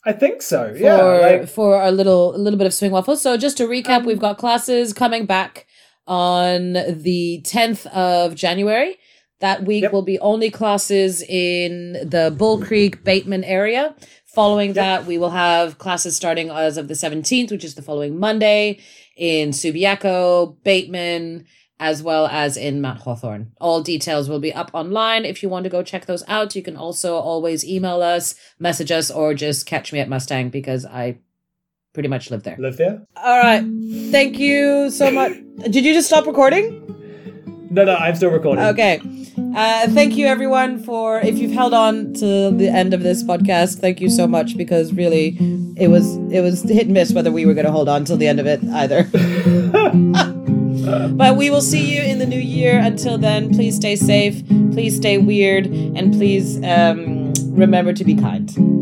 I 0.05 0.13
think 0.13 0.43
so. 0.43 0.71
for 0.73 0.77
yeah, 0.79 0.97
like, 1.03 1.49
for 1.49 1.75
our 1.75 1.91
little 1.91 2.35
a 2.35 2.39
little 2.39 2.57
bit 2.57 2.67
of 2.69 2.73
swing 2.73 2.93
waffles. 2.93 3.21
So 3.21 3.37
just 3.37 3.57
to 3.59 3.67
recap, 3.67 3.99
Um, 4.01 4.07
we've 4.07 4.21
got 4.21 4.39
classes 4.39 4.93
coming 4.95 5.27
back 5.27 5.67
on 6.07 6.73
the 6.73 7.43
10th 7.45 7.85
of 7.89 8.35
January. 8.37 8.97
That 9.41 9.65
week 9.65 9.83
Yep. 9.83 9.93
will 9.93 10.03
be 10.03 10.19
only 10.21 10.51
classes 10.51 11.21
in 11.23 11.93
the 12.09 12.33
Bull 12.35 12.61
Creek 12.63 13.03
Bateman 13.05 13.43
area. 13.45 13.95
Following 14.35 14.75
that, 14.75 15.05
we 15.05 15.19
will 15.19 15.31
have 15.31 15.79
classes 15.79 16.15
starting 16.17 16.49
as 16.49 16.77
of 16.79 16.87
the 16.89 16.95
17th, 16.95 17.51
which 17.51 17.65
is 17.65 17.75
the 17.75 17.83
following 17.83 18.19
Monday, 18.19 18.79
in 19.17 19.51
Subiaco, 19.51 20.57
Bateman, 20.63 21.45
as 21.81 22.03
well 22.03 22.27
as 22.27 22.57
in 22.57 22.81
Mount 22.81 23.01
Hawthorn. 23.01 23.53
All 23.61 23.83
details 23.83 24.29
will 24.29 24.41
be 24.41 24.53
up 24.53 24.71
online. 24.73 25.25
If 25.25 25.43
you 25.43 25.49
want 25.49 25.65
to 25.65 25.71
go 25.71 25.83
check 25.83 26.07
those 26.07 26.25
out, 26.27 26.57
you 26.57 26.63
can 26.63 26.77
also 26.77 27.17
always 27.17 27.65
email 27.65 28.03
us, 28.03 28.35
message 28.59 28.91
us, 28.91 29.11
or 29.11 29.35
just 29.35 29.67
catch 29.67 29.93
me 29.93 30.01
at 30.01 30.09
Mustang 30.09 30.51
because 30.51 30.85
I 30.85 31.19
pretty 31.95 32.09
much 32.09 32.31
live 32.31 32.43
there. 32.43 32.57
live 32.59 32.77
there. 32.77 33.03
All 33.17 33.39
right. 33.39 33.65
Thank 34.11 34.39
you 34.39 34.91
so 34.91 35.11
much. 35.11 35.33
Did 35.71 35.85
you 35.85 35.95
just 35.95 36.09
stop 36.09 36.27
recording? 36.27 36.85
No, 37.71 37.85
no, 37.85 37.95
I'm 37.95 38.17
still 38.17 38.31
recording. 38.31 38.65
Okay. 38.65 39.01
Uh, 39.55 39.89
thank 39.89 40.17
you, 40.17 40.27
everyone, 40.27 40.83
for 40.83 41.21
if 41.21 41.39
you've 41.39 41.53
held 41.53 41.75
on 41.75 42.13
to 42.15 42.51
the 42.51 42.69
end 42.69 42.95
of 42.95 43.03
this 43.03 43.23
podcast. 43.23 43.79
Thank 43.79 44.01
you 44.01 44.09
so 44.09 44.27
much 44.27 44.57
because 44.57 44.93
really, 44.93 45.37
it 45.77 45.89
was 45.89 46.17
it 46.33 46.41
was 46.41 46.63
hit 46.63 46.87
and 46.87 46.95
miss 46.95 47.13
whether 47.13 47.31
we 47.31 47.47
were 47.47 47.55
going 47.55 47.67
to 47.67 47.73
hold 47.73 47.89
on 47.89 48.05
till 48.05 48.17
the 48.17 48.27
end 48.27 48.41
of 48.41 48.47
it 48.47 48.65
either. 48.65 49.09
but 51.13 51.37
we 51.37 51.51
will 51.51 51.61
see 51.63 51.95
you 51.95 52.03
in 52.03 52.19
the 52.19 52.27
new 52.27 52.41
year. 52.41 52.79
Until 52.79 53.19
then, 53.19 53.53
please 53.53 53.77
stay 53.77 53.97
safe, 53.97 54.47
please 54.73 54.97
stay 54.97 55.19
weird, 55.19 55.67
and 55.67 56.13
please 56.13 56.63
um, 56.65 57.33
remember 57.51 57.93
to 57.93 58.05
be 58.05 58.15
kind. 58.15 58.78